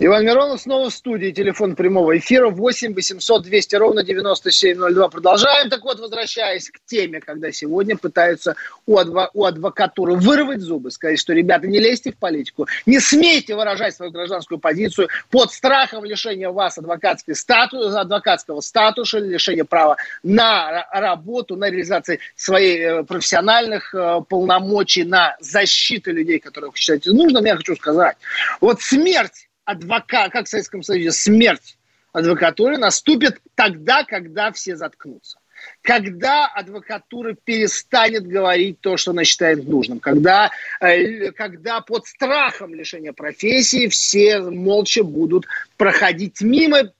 Иван 0.00 0.24
Миронов 0.24 0.60
снова 0.60 0.90
в 0.90 0.94
студии. 0.94 1.32
Телефон 1.32 1.74
прямого 1.74 2.16
эфира 2.16 2.50
8 2.50 2.94
800 2.94 3.42
200 3.42 3.74
ровно 3.74 4.04
9702. 4.04 5.08
Продолжаем. 5.08 5.70
Так 5.70 5.82
вот, 5.82 5.98
возвращаясь 5.98 6.70
к 6.70 6.78
теме, 6.86 7.18
когда 7.18 7.50
сегодня 7.50 7.96
пытаются 7.96 8.54
у, 8.86 8.96
адво, 8.96 9.28
у 9.34 9.44
адвокатуры 9.44 10.14
вырвать 10.14 10.60
зубы, 10.60 10.92
сказать, 10.92 11.18
что, 11.18 11.32
ребята, 11.32 11.66
не 11.66 11.80
лезьте 11.80 12.12
в 12.12 12.16
политику, 12.16 12.68
не 12.86 13.00
смейте 13.00 13.56
выражать 13.56 13.96
свою 13.96 14.12
гражданскую 14.12 14.60
позицию 14.60 15.08
под 15.30 15.50
страхом 15.52 16.04
лишения 16.04 16.48
вас 16.48 16.78
адвокатской 16.78 17.34
статус, 17.34 17.92
адвокатского 17.92 18.60
статуса, 18.60 19.18
лишения 19.18 19.64
права 19.64 19.96
на 20.22 20.86
работу, 20.92 21.56
на 21.56 21.70
реализацию 21.70 22.20
своих 22.36 22.80
э, 22.80 23.02
профессиональных 23.02 23.92
э, 23.92 24.20
полномочий, 24.28 25.02
на 25.02 25.36
защиту 25.40 26.12
людей, 26.12 26.38
которых 26.38 26.74
вы 26.74 26.78
считаете 26.78 27.10
нужным. 27.10 27.44
Я 27.44 27.56
хочу 27.56 27.74
сказать, 27.74 28.16
вот 28.60 28.80
смерть 28.80 29.47
адвокат, 29.68 30.32
как 30.32 30.46
в 30.46 30.48
Советском 30.48 30.82
Союзе, 30.82 31.12
смерть 31.12 31.76
адвокатуры 32.12 32.78
наступит 32.78 33.38
тогда, 33.54 34.02
когда 34.02 34.50
все 34.50 34.76
заткнутся. 34.76 35.38
Когда 35.82 36.46
адвокатура 36.46 37.34
перестанет 37.34 38.26
говорить 38.26 38.80
то, 38.80 38.96
что 38.96 39.10
она 39.10 39.24
считает 39.24 39.68
нужным. 39.68 39.98
Когда, 40.00 40.50
э, 40.80 41.32
когда 41.32 41.80
под 41.80 42.06
страхом 42.06 42.74
лишения 42.74 43.12
профессии 43.12 43.88
все 43.88 44.40
молча 44.40 45.02
будут 45.02 45.46
проходить 45.76 46.40
мимо, 46.40 46.92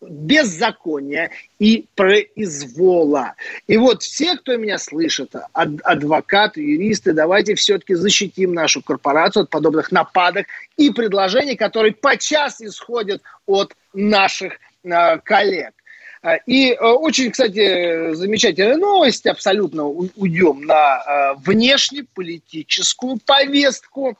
беззакония 0.00 1.30
и 1.58 1.86
произвола. 1.94 3.34
И 3.66 3.76
вот 3.76 4.02
все, 4.02 4.36
кто 4.36 4.56
меня 4.56 4.78
слышит, 4.78 5.34
адвокаты, 5.52 6.62
юристы, 6.62 7.12
давайте 7.12 7.54
все-таки 7.54 7.94
защитим 7.94 8.54
нашу 8.54 8.82
корпорацию 8.82 9.44
от 9.44 9.50
подобных 9.50 9.92
нападок 9.92 10.46
и 10.76 10.90
предложений, 10.90 11.56
которые 11.56 11.92
подчас 11.92 12.60
исходят 12.60 13.22
от 13.46 13.74
наших 13.92 14.54
э, 14.84 15.18
коллег. 15.18 15.74
А, 16.22 16.36
и 16.36 16.72
э, 16.72 16.78
очень, 16.78 17.30
кстати, 17.30 18.14
замечательная 18.14 18.76
новость, 18.76 19.26
абсолютно 19.26 19.86
уйдем 19.86 20.62
на 20.62 21.34
внешнеполитическую 21.44 23.18
повестку. 23.26 24.16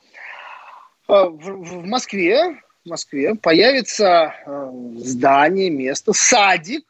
В 1.07 1.85
Москве 1.85 2.61
в 2.83 2.89
Москве 2.89 3.35
появится 3.35 4.33
э, 4.45 4.71
здание, 4.95 5.69
место, 5.69 6.13
садик, 6.13 6.85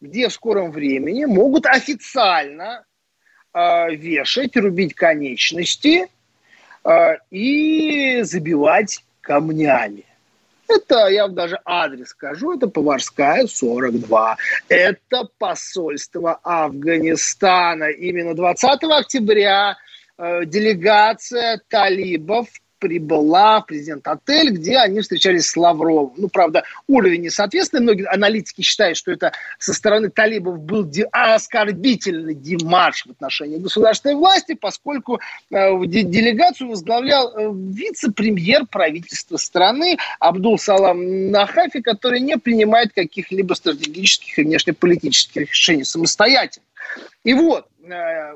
где 0.00 0.28
в 0.28 0.32
скором 0.32 0.70
времени 0.70 1.24
могут 1.24 1.66
официально 1.66 2.84
э, 3.54 3.94
вешать, 3.94 4.56
рубить 4.56 4.94
конечности 4.94 6.08
э, 6.84 7.16
и 7.30 8.20
забивать 8.22 9.02
камнями. 9.22 10.04
Это, 10.68 11.08
я 11.08 11.22
вам 11.26 11.34
даже 11.34 11.58
адрес 11.64 12.08
скажу, 12.08 12.56
это 12.56 12.68
Поварская, 12.68 13.46
42. 13.46 14.36
Это 14.68 15.28
посольство 15.38 16.40
Афганистана. 16.42 17.90
Именно 17.90 18.34
20 18.34 18.82
октября 18.84 19.76
делегация 20.16 21.60
талибов 21.68 22.48
прибыла 22.84 23.62
в 23.62 23.66
президент-отель, 23.66 24.50
где 24.50 24.76
они 24.76 25.00
встречались 25.00 25.46
с 25.46 25.56
Лавровым. 25.56 26.12
Ну, 26.18 26.28
правда, 26.28 26.64
уровень 26.86 27.22
несоответственный. 27.22 27.82
Многие 27.82 28.06
аналитики 28.12 28.60
считают, 28.60 28.98
что 28.98 29.10
это 29.10 29.32
со 29.58 29.72
стороны 29.72 30.10
талибов 30.10 30.60
был 30.60 30.86
оскорбительный 31.10 32.34
демарш 32.34 33.06
в 33.06 33.12
отношении 33.12 33.56
государственной 33.56 34.16
власти, 34.16 34.52
поскольку 34.52 35.18
э, 35.50 35.86
делегацию 35.86 36.68
возглавлял 36.68 37.32
э, 37.34 37.50
вице-премьер 37.54 38.66
правительства 38.66 39.38
страны 39.38 39.96
Абдул 40.20 40.58
Салам 40.58 41.30
Нахафи, 41.30 41.80
который 41.80 42.20
не 42.20 42.36
принимает 42.36 42.92
каких-либо 42.92 43.54
стратегических 43.54 44.38
и 44.38 44.42
внешнеполитических 44.42 45.48
решений 45.48 45.84
самостоятельно. 45.84 46.66
И 47.24 47.32
вот, 47.32 47.66
э, 47.82 48.34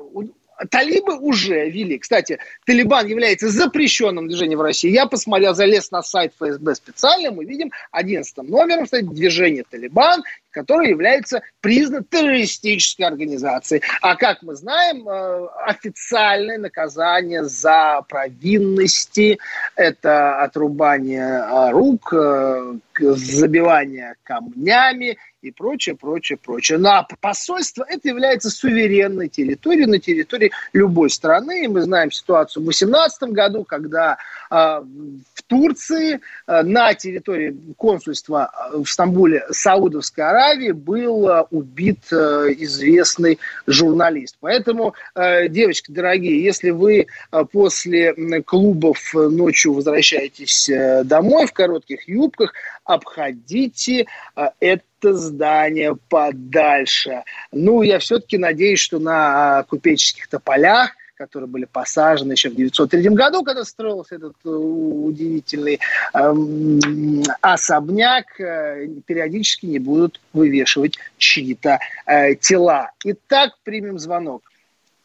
талибы 0.69 1.17
уже 1.17 1.69
ввели. 1.69 1.97
Кстати, 1.97 2.39
Талибан 2.65 3.07
является 3.07 3.49
запрещенным 3.49 4.27
движением 4.27 4.59
в 4.59 4.63
России. 4.63 4.91
Я 4.91 5.05
посмотрел, 5.05 5.53
залез 5.53 5.91
на 5.91 6.01
сайт 6.03 6.33
ФСБ 6.39 6.75
специально, 6.75 7.31
мы 7.31 7.45
видим 7.45 7.71
11 7.91 8.37
номером 8.49 8.87
стоит 8.87 9.09
движение 9.09 9.63
Талибан, 9.69 10.23
которое 10.51 10.89
является 10.89 11.41
признан 11.61 12.03
террористической 12.03 13.05
организацией. 13.05 13.81
А 14.01 14.15
как 14.15 14.41
мы 14.41 14.55
знаем, 14.55 15.07
э, 15.07 15.47
официальное 15.65 16.57
наказание 16.57 17.43
за 17.45 18.01
провинности– 18.07 19.37
это 19.75 20.41
отрубание 20.41 21.45
э, 21.45 21.71
рук, 21.71 22.13
э, 22.13 22.73
забивание 22.99 24.15
камнями 24.23 25.17
и 25.41 25.51
прочее, 25.51 25.95
прочее, 25.95 26.37
прочее. 26.37 26.77
Но 26.77 26.89
ну, 26.89 26.95
а 26.95 27.07
посольство 27.21 27.85
это 27.87 28.09
является 28.09 28.49
суверенной 28.49 29.29
территорией 29.29 29.85
на 29.85 29.99
территории 29.99 30.51
любой 30.73 31.09
страны. 31.09 31.63
И 31.63 31.67
мы 31.67 31.81
знаем 31.81 32.11
ситуацию 32.11 32.61
в 32.61 32.65
2018 32.65 33.23
году, 33.29 33.63
когда 33.63 34.17
э, 34.49 34.55
в 34.55 35.43
Турции 35.47 36.19
э, 36.47 36.61
на 36.63 36.93
территории 36.93 37.55
консульства 37.77 38.51
в 38.73 38.85
Стамбуле 38.85 39.45
Саудовской 39.51 40.25
Аравии 40.25 40.71
был 40.71 41.29
э, 41.29 41.45
убит 41.51 42.11
э, 42.11 42.53
известный 42.57 43.39
журналист. 43.65 44.37
Поэтому, 44.41 44.93
э, 45.15 45.47
девочки 45.47 45.91
дорогие, 45.91 46.43
если 46.43 46.71
вы 46.71 47.07
э, 47.31 47.45
после 47.51 48.13
клубов 48.43 49.13
ночью 49.13 49.73
возвращаетесь 49.73 50.69
э, 50.69 51.03
домой 51.05 51.47
в 51.47 51.53
коротких 51.53 52.07
юбках, 52.07 52.53
обходите 52.83 54.07
а, 54.35 54.51
это 54.59 54.83
здание 55.03 55.95
подальше. 56.09 57.23
Ну, 57.51 57.81
я 57.81 57.99
все-таки 57.99 58.37
надеюсь, 58.37 58.79
что 58.79 58.99
на 58.99 59.59
а, 59.59 59.63
купеческих 59.63 60.27
тополях 60.27 60.95
которые 61.19 61.49
были 61.49 61.65
посажены 61.65 62.31
еще 62.31 62.49
в 62.49 62.55
903 62.55 63.09
году, 63.09 63.43
когда 63.43 63.65
строился 63.65 64.15
этот 64.15 64.35
э, 64.45 64.49
удивительный 64.49 65.81
эм, 66.13 67.21
особняк, 67.41 68.39
э, 68.39 68.87
периодически 69.05 69.65
не 69.65 69.79
будут 69.79 70.21
вывешивать 70.31 70.97
чьи-то 71.17 71.79
э, 72.05 72.35
тела. 72.35 72.91
Итак, 73.03 73.51
примем 73.65 73.99
звонок. 73.99 74.43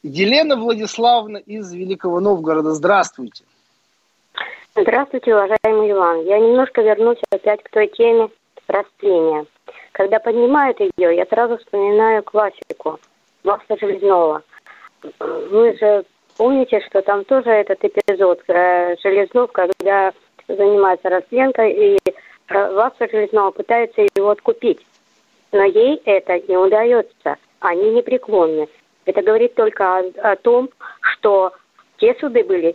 Елена 0.05 0.55
Владиславовна 0.55 1.39
из 1.39 1.73
Великого 1.73 2.21
Новгорода, 2.21 2.75
здравствуйте. 2.75 3.43
Здравствуйте, 4.77 5.35
уважаемый 5.35 5.91
Иван. 5.91 6.27
Я 6.27 6.39
немножко 6.39 6.83
вернусь 6.83 7.19
опять 7.31 7.63
к 7.65 7.71
той 7.71 7.89
теме 7.89 8.29
растления. 8.69 9.47
Когда 9.95 10.19
поднимают 10.19 10.81
ее, 10.81 11.17
я 11.17 11.25
сразу 11.27 11.57
вспоминаю 11.57 12.25
классику 12.25 12.99
Макса 13.45 13.77
Железнова. 13.81 14.43
Вы 15.21 15.77
же 15.79 16.05
помните, 16.37 16.81
что 16.81 17.01
там 17.03 17.25
тоже 17.25 17.51
этот 17.51 17.79
эпизод 17.85 18.43
э, 18.49 18.97
Железнов, 19.05 19.53
когда 19.53 20.13
занимается 20.49 21.09
растленкой, 21.11 21.73
и 21.73 21.99
Вакса 22.49 23.09
Железнова 23.09 23.53
пытается 23.53 24.03
его 24.17 24.31
откупить. 24.31 24.85
Но 25.53 25.63
ей 25.63 26.03
это 26.07 26.41
не 26.49 26.57
удается. 26.57 27.37
Они 27.61 27.91
непреклонны. 27.93 28.67
Это 29.05 29.23
говорит 29.23 29.55
только 29.55 29.99
о, 29.99 30.33
о 30.33 30.35
том, 30.35 30.71
что 31.03 31.53
те 31.99 32.17
суды 32.19 32.43
были 32.43 32.75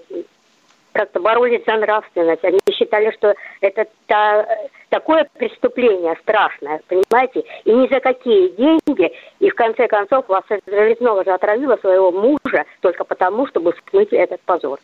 как-то 0.94 1.20
боролись 1.20 1.66
за 1.66 1.76
нравственность. 1.76 2.46
Они 2.46 2.60
считали, 2.80 3.12
что 3.12 3.36
это 3.62 3.86
та, 4.08 4.46
такое 4.90 5.28
преступление 5.38 6.16
страшное, 6.22 6.82
понимаете? 6.88 7.44
И 7.66 7.72
ни 7.72 7.88
за 7.88 8.00
какие 8.00 8.50
деньги. 8.50 9.12
И 9.40 9.50
в 9.50 9.56
конце 9.56 9.88
концов 9.88 10.28
вас 10.28 10.44
Железнова 10.66 11.24
же 11.24 11.32
отравила 11.32 11.78
своего 11.78 12.12
мужа 12.12 12.66
только 12.82 13.04
потому, 13.04 13.48
чтобы 13.48 13.74
скрыть 13.74 14.14
этот 14.14 14.42
позор. 14.42 14.80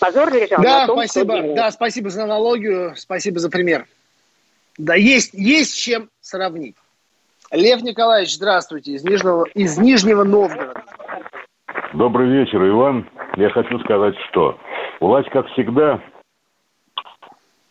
Позор 0.00 0.32
лежал 0.32 0.62
да, 0.62 0.80
на 0.80 0.86
том, 0.86 0.98
спасибо. 0.98 1.54
Да, 1.54 1.70
спасибо 1.70 2.10
за 2.10 2.24
аналогию, 2.24 2.94
спасибо 2.96 3.38
за 3.38 3.50
пример. 3.50 3.86
Да, 4.76 4.94
есть, 4.94 5.32
есть 5.32 5.78
чем 5.78 6.10
сравнить. 6.20 6.76
Лев 7.50 7.80
Николаевич, 7.82 8.34
здравствуйте, 8.34 8.92
из 8.92 9.04
Нижнего, 9.04 9.46
из 9.54 9.78
Нижнего 9.78 10.24
Новгорода. 10.24 10.82
Добрый 11.94 12.28
вечер, 12.28 12.58
Иван. 12.68 13.08
Я 13.36 13.48
хочу 13.50 13.78
сказать, 13.78 14.14
что 14.28 14.58
Власть, 15.00 15.28
как 15.30 15.46
всегда, 15.48 16.00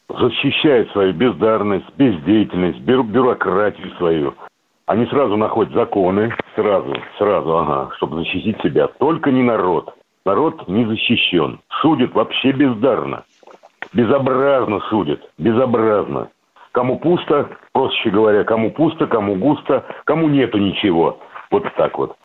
защищает 0.09 0.91
свою 0.91 1.13
бездарность, 1.13 1.85
бездеятельность, 1.97 2.79
бю 2.79 3.03
бюрократию 3.03 3.91
свою. 3.97 4.33
Они 4.85 5.05
сразу 5.07 5.35
находят 5.35 5.73
законы, 5.73 6.35
сразу, 6.55 6.95
сразу, 7.17 7.57
ага, 7.57 7.89
чтобы 7.97 8.17
защитить 8.17 8.61
себя. 8.61 8.87
Только 8.87 9.31
не 9.31 9.41
народ. 9.41 9.93
Народ 10.25 10.67
не 10.67 10.85
защищен. 10.85 11.59
Судят 11.81 12.13
вообще 12.13 12.51
бездарно. 12.51 13.23
Безобразно 13.93 14.79
судят. 14.89 15.21
Безобразно. 15.37 16.29
Кому 16.71 16.99
пусто, 16.99 17.49
проще 17.71 18.09
говоря, 18.09 18.43
кому 18.43 18.71
пусто, 18.71 19.07
кому 19.07 19.35
густо, 19.35 19.85
кому 20.03 20.27
нету 20.27 20.57
ничего. 20.57 21.19
Вот 21.49 21.63
так 21.77 21.97
вот. 21.97 22.15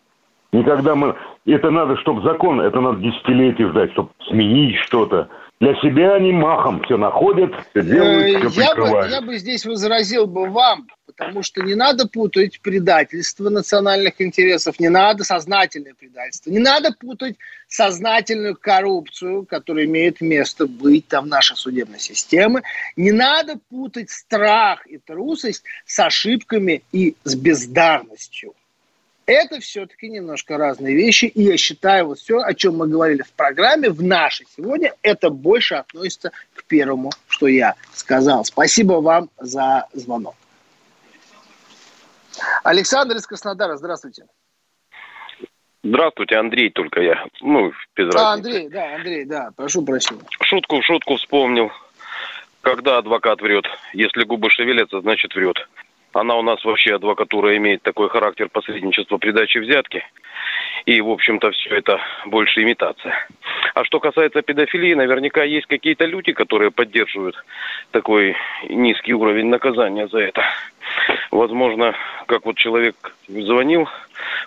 Никогда 0.53 0.95
мы... 0.95 1.15
Это 1.47 1.71
надо, 1.71 1.97
чтобы 1.99 2.23
закон, 2.23 2.61
это 2.61 2.81
надо 2.81 2.99
десятилетия 2.99 3.69
ждать, 3.69 3.93
чтобы 3.93 4.11
сменить 4.29 4.77
что-то. 4.77 5.29
Для 5.61 5.75
себя 5.83 6.15
они 6.15 6.33
махом 6.33 6.83
все 6.85 6.97
находят, 6.97 7.53
все 7.71 7.83
делают, 7.83 8.51
все 8.51 8.63
э, 8.63 8.65
я 8.65 8.75
бы, 8.75 9.09
я 9.11 9.21
бы 9.21 9.37
здесь 9.37 9.67
возразил 9.67 10.27
бы 10.27 10.49
вам, 10.49 10.89
потому 11.05 11.43
что 11.43 11.61
не 11.63 11.75
надо 11.75 12.09
путать 12.09 12.63
предательство 12.63 13.51
национальных 13.51 14.23
интересов, 14.23 14.81
не 14.81 14.89
надо 14.89 15.23
сознательное 15.23 15.93
предательство, 15.93 16.51
не 16.51 16.61
надо 16.61 16.95
путать 16.99 17.37
сознательную 17.69 18.57
коррупцию, 18.57 19.45
которая 19.45 19.85
имеет 19.85 20.23
место 20.23 20.67
быть 20.67 21.09
там 21.09 21.27
в 21.27 21.29
нашей 21.29 21.59
судебной 21.59 21.99
системе, 21.99 22.63
не 22.97 23.13
надо 23.13 23.61
путать 23.69 24.09
страх 24.09 24.87
и 24.87 24.97
трусость 24.97 25.65
с 25.85 25.99
ошибками 26.01 26.83
и 26.91 27.17
с 27.25 27.35
бездарностью. 27.35 28.55
Это 29.31 29.61
все-таки 29.61 30.09
немножко 30.09 30.59
разные 30.59 30.97
вещи. 30.97 31.27
И 31.27 31.43
я 31.43 31.57
считаю, 31.57 32.07
вот 32.07 32.19
все, 32.19 32.41
о 32.41 32.53
чем 32.53 32.79
мы 32.79 32.89
говорили 32.89 33.23
в 33.23 33.31
программе, 33.35 33.89
в 33.89 34.03
нашей 34.03 34.45
сегодня, 34.57 34.93
это 35.03 35.31
больше 35.31 35.77
относится 35.77 36.33
к 36.53 36.65
первому, 36.65 37.13
что 37.29 37.47
я 37.47 37.77
сказал. 37.93 38.45
Спасибо 38.45 38.95
вам 38.95 39.31
за 39.39 39.87
звонок. 39.93 40.35
Александр 42.65 43.15
из 43.15 43.27
Краснодара, 43.27 43.77
здравствуйте. 43.77 44.25
Здравствуйте, 45.85 46.35
Андрей 46.35 46.71
только 46.71 47.01
я. 47.01 47.25
Ну, 47.41 47.73
без 47.95 48.07
разницы. 48.07 48.19
А, 48.19 48.33
Андрей, 48.33 48.69
да, 48.69 48.95
Андрей, 48.97 49.25
да, 49.27 49.51
прошу 49.55 49.83
прощения. 49.83 50.23
Шутку 50.43 50.81
в 50.81 50.85
шутку 50.85 51.15
вспомнил. 51.15 51.71
Когда 52.63 52.99
адвокат 52.99 53.41
врет? 53.41 53.67
Если 53.93 54.25
губы 54.25 54.51
шевелятся, 54.51 55.01
значит 55.01 55.37
врет. 55.37 55.69
Она 56.13 56.37
у 56.37 56.43
нас 56.43 56.65
вообще, 56.65 56.97
адвокатура, 56.97 57.57
имеет 57.57 57.83
такой 57.83 58.09
характер 58.09 58.49
посредничества 58.49 59.19
придачи 59.19 59.59
взятки. 59.59 60.05
И, 60.87 61.01
в 61.01 61.11
общем-то, 61.11 61.51
все 61.53 61.77
это 61.77 62.01
больше 62.27 62.63
имитация. 62.63 63.15
А 63.75 63.85
что 63.85 64.01
касается 64.01 64.43
педофилии, 64.43 64.95
наверняка 64.95 65.45
есть 65.45 65.67
какие-то 65.67 66.07
люди, 66.07 66.33
которые 66.33 66.71
поддерживают 66.71 67.37
такой 67.93 68.37
низкий 68.69 69.15
уровень 69.15 69.47
наказания 69.47 70.09
за 70.09 70.19
это. 70.19 70.43
Возможно, 71.31 71.95
как 72.27 72.45
вот 72.45 72.57
человек 72.57 72.97
звонил 73.29 73.89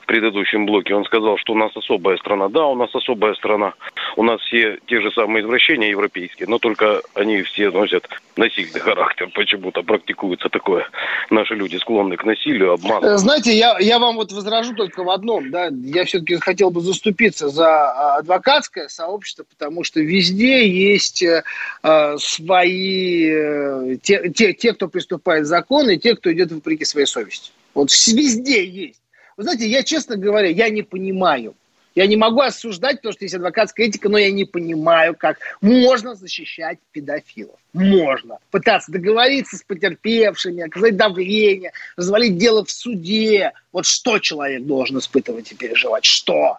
в 0.01 0.05
предыдущем 0.05 0.65
блоке, 0.65 0.95
он 0.95 1.05
сказал, 1.05 1.37
что 1.37 1.53
у 1.53 1.57
нас 1.57 1.75
особая 1.75 2.17
страна. 2.17 2.49
Да, 2.49 2.65
у 2.65 2.75
нас 2.75 2.93
особая 2.93 3.33
страна. 3.35 3.73
У 4.15 4.23
нас 4.23 4.41
все 4.41 4.79
те 4.87 5.01
же 5.01 5.11
самые 5.11 5.43
извращения 5.43 5.89
европейские, 5.89 6.47
но 6.47 6.59
только 6.59 7.01
они 7.13 7.41
все 7.43 7.71
носят 7.71 8.07
насильный 8.35 8.79
характер. 8.79 9.29
Почему-то 9.33 9.83
практикуется 9.83 10.49
такое. 10.49 10.87
Наши 11.29 11.55
люди 11.55 11.77
склонны 11.77 12.17
к 12.17 12.23
насилию, 12.23 12.73
обману. 12.73 13.05
Э, 13.05 13.17
знаете, 13.17 13.55
я, 13.55 13.77
я 13.79 13.99
вам 13.99 14.15
вот 14.15 14.31
возражу 14.31 14.75
только 14.75 15.03
в 15.03 15.09
одном. 15.09 15.51
Да? 15.51 15.69
Я 15.71 16.05
все-таки 16.05 16.37
хотел 16.37 16.71
бы 16.71 16.81
заступиться 16.81 17.49
за 17.49 17.67
а, 17.67 18.17
адвокатское 18.17 18.87
сообщество, 18.87 19.45
потому 19.49 19.83
что 19.83 19.99
везде 20.01 20.67
есть 20.67 21.23
э, 21.23 21.43
э 21.83 22.17
свои... 22.17 23.29
Э, 23.29 23.97
те, 24.01 24.29
те, 24.29 24.53
те, 24.53 24.73
кто 24.73 24.87
приступает 24.87 25.43
к 25.43 25.47
закону, 25.47 25.89
и 25.89 25.97
те, 25.97 26.15
кто 26.15 26.31
идет 26.31 26.51
вопреки 26.51 26.85
своей 26.85 27.07
совести. 27.07 27.51
Вот 27.73 27.89
везде 28.07 28.65
есть. 28.65 29.02
Вы 29.37 29.43
знаете, 29.43 29.67
я, 29.67 29.83
честно 29.83 30.15
говоря, 30.15 30.49
я 30.49 30.69
не 30.69 30.83
понимаю. 30.83 31.55
Я 31.95 32.07
не 32.07 32.17
могу 32.17 32.41
осуждать, 32.41 32.97
потому 32.97 33.13
что 33.13 33.25
есть 33.25 33.35
адвокатская 33.35 33.85
этика, 33.85 34.09
но 34.09 34.17
я 34.17 34.31
не 34.31 34.45
понимаю, 34.45 35.15
как 35.15 35.37
можно 35.61 36.15
защищать 36.15 36.79
педофилов. 36.91 37.59
Можно. 37.73 38.39
Пытаться 38.49 38.91
договориться 38.91 39.57
с 39.57 39.63
потерпевшими, 39.63 40.63
оказать 40.63 40.97
давление, 40.97 41.71
развалить 41.95 42.37
дело 42.37 42.65
в 42.65 42.71
суде. 42.71 43.51
Вот 43.71 43.85
что 43.85 44.17
человек 44.17 44.63
должен 44.63 44.97
испытывать 44.97 45.51
и 45.51 45.55
переживать? 45.55 46.05
Что? 46.05 46.57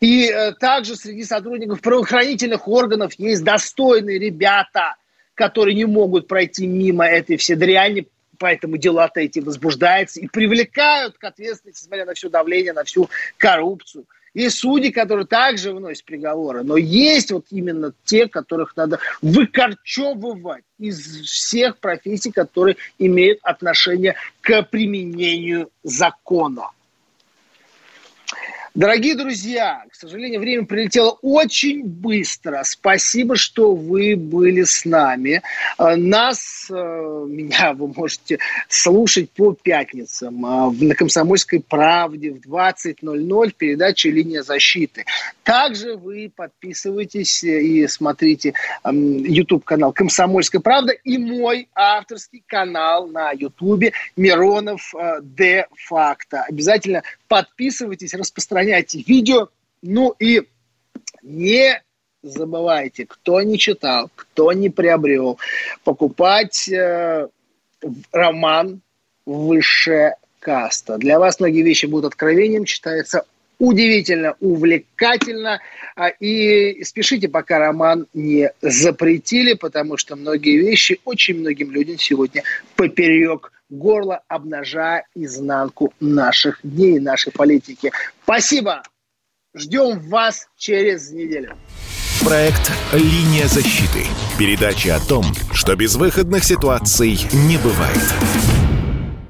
И 0.00 0.28
э, 0.28 0.52
также 0.52 0.96
среди 0.96 1.24
сотрудников 1.24 1.80
правоохранительных 1.80 2.66
органов 2.66 3.12
есть 3.16 3.44
достойные 3.44 4.18
ребята, 4.18 4.96
которые 5.34 5.76
не 5.76 5.84
могут 5.84 6.26
пройти 6.26 6.66
мимо 6.66 7.06
этой 7.06 7.36
все 7.36 7.54
дряни, 7.54 8.06
поэтому 8.38 8.76
дела-то 8.76 9.20
эти 9.20 9.40
возбуждаются 9.40 10.20
и 10.20 10.28
привлекают 10.28 11.18
к 11.18 11.24
ответственности, 11.24 11.84
несмотря 11.84 12.06
на 12.06 12.14
все 12.14 12.28
давление, 12.28 12.72
на 12.72 12.84
всю 12.84 13.08
коррупцию. 13.36 14.06
Есть 14.34 14.58
судьи, 14.58 14.90
которые 14.90 15.26
также 15.26 15.72
выносят 15.72 16.04
приговоры, 16.04 16.64
но 16.64 16.76
есть 16.76 17.30
вот 17.30 17.46
именно 17.50 17.94
те, 18.04 18.28
которых 18.28 18.76
надо 18.76 18.98
выкорчевывать 19.22 20.64
из 20.78 20.98
всех 21.22 21.78
профессий, 21.78 22.32
которые 22.32 22.76
имеют 22.98 23.38
отношение 23.42 24.16
к 24.40 24.62
применению 24.64 25.70
закона. 25.84 26.70
Дорогие 28.74 29.14
друзья, 29.14 29.84
к 29.88 29.94
сожалению, 29.94 30.40
время 30.40 30.66
прилетело 30.66 31.16
очень 31.22 31.84
быстро. 31.84 32.60
Спасибо, 32.64 33.36
что 33.36 33.72
вы 33.76 34.16
были 34.16 34.64
с 34.64 34.84
нами. 34.84 35.42
Э, 35.78 35.94
нас, 35.94 36.66
э, 36.68 36.74
меня 37.28 37.72
вы 37.74 37.86
можете 37.86 38.40
слушать 38.68 39.30
по 39.30 39.52
пятницам 39.52 40.44
э, 40.44 40.86
на 40.86 40.94
«Комсомольской 40.96 41.60
правде» 41.60 42.32
в 42.32 42.38
20.00 42.38 43.50
в 43.50 43.54
передаче 43.54 44.10
«Линия 44.10 44.42
защиты». 44.42 45.04
Также 45.44 45.94
вы 45.94 46.32
подписывайтесь 46.34 47.44
и 47.44 47.86
смотрите 47.86 48.54
YouTube-канал 48.84 49.92
«Комсомольская 49.92 50.60
правда» 50.60 50.92
и 50.92 51.16
мой 51.16 51.68
авторский 51.76 52.42
канал 52.44 53.06
на 53.06 53.30
YouTube 53.30 53.92
«Миронов 54.16 54.92
де 55.22 55.68
факто». 55.76 56.42
Обязательно 56.48 57.04
подписывайтесь, 57.28 58.14
распространяйте 58.64 59.02
видео. 59.02 59.48
Ну 59.82 60.14
и 60.18 60.42
не 61.22 61.82
забывайте, 62.22 63.06
кто 63.06 63.42
не 63.42 63.58
читал, 63.58 64.10
кто 64.14 64.52
не 64.52 64.70
приобрел, 64.70 65.38
покупать 65.84 66.68
э, 66.68 67.28
роман 68.12 68.80
«Высшая 69.26 70.16
каста». 70.40 70.96
Для 70.96 71.18
вас 71.18 71.38
многие 71.40 71.62
вещи 71.62 71.84
будут 71.86 72.12
откровением, 72.12 72.64
читается 72.64 73.26
удивительно, 73.58 74.36
увлекательно. 74.40 75.60
А, 75.96 76.08
и 76.08 76.82
спешите, 76.82 77.28
пока 77.28 77.58
роман 77.58 78.06
не 78.14 78.50
запретили, 78.62 79.52
потому 79.52 79.98
что 79.98 80.16
многие 80.16 80.56
вещи 80.56 81.00
очень 81.04 81.38
многим 81.40 81.70
людям 81.70 81.98
сегодня 81.98 82.42
поперек 82.74 83.52
горло, 83.70 84.22
обнажая 84.28 85.06
изнанку 85.14 85.92
наших 86.00 86.60
дней, 86.62 86.98
нашей 87.00 87.32
политики. 87.32 87.92
Спасибо! 88.22 88.82
Ждем 89.54 90.00
вас 90.08 90.48
через 90.56 91.10
неделю. 91.12 91.56
Проект 92.24 92.72
«Линия 92.92 93.46
защиты». 93.46 94.06
Передача 94.38 94.96
о 94.96 95.00
том, 95.00 95.24
что 95.52 95.76
безвыходных 95.76 96.42
ситуаций 96.42 97.18
не 97.32 97.58
бывает. 97.58 98.53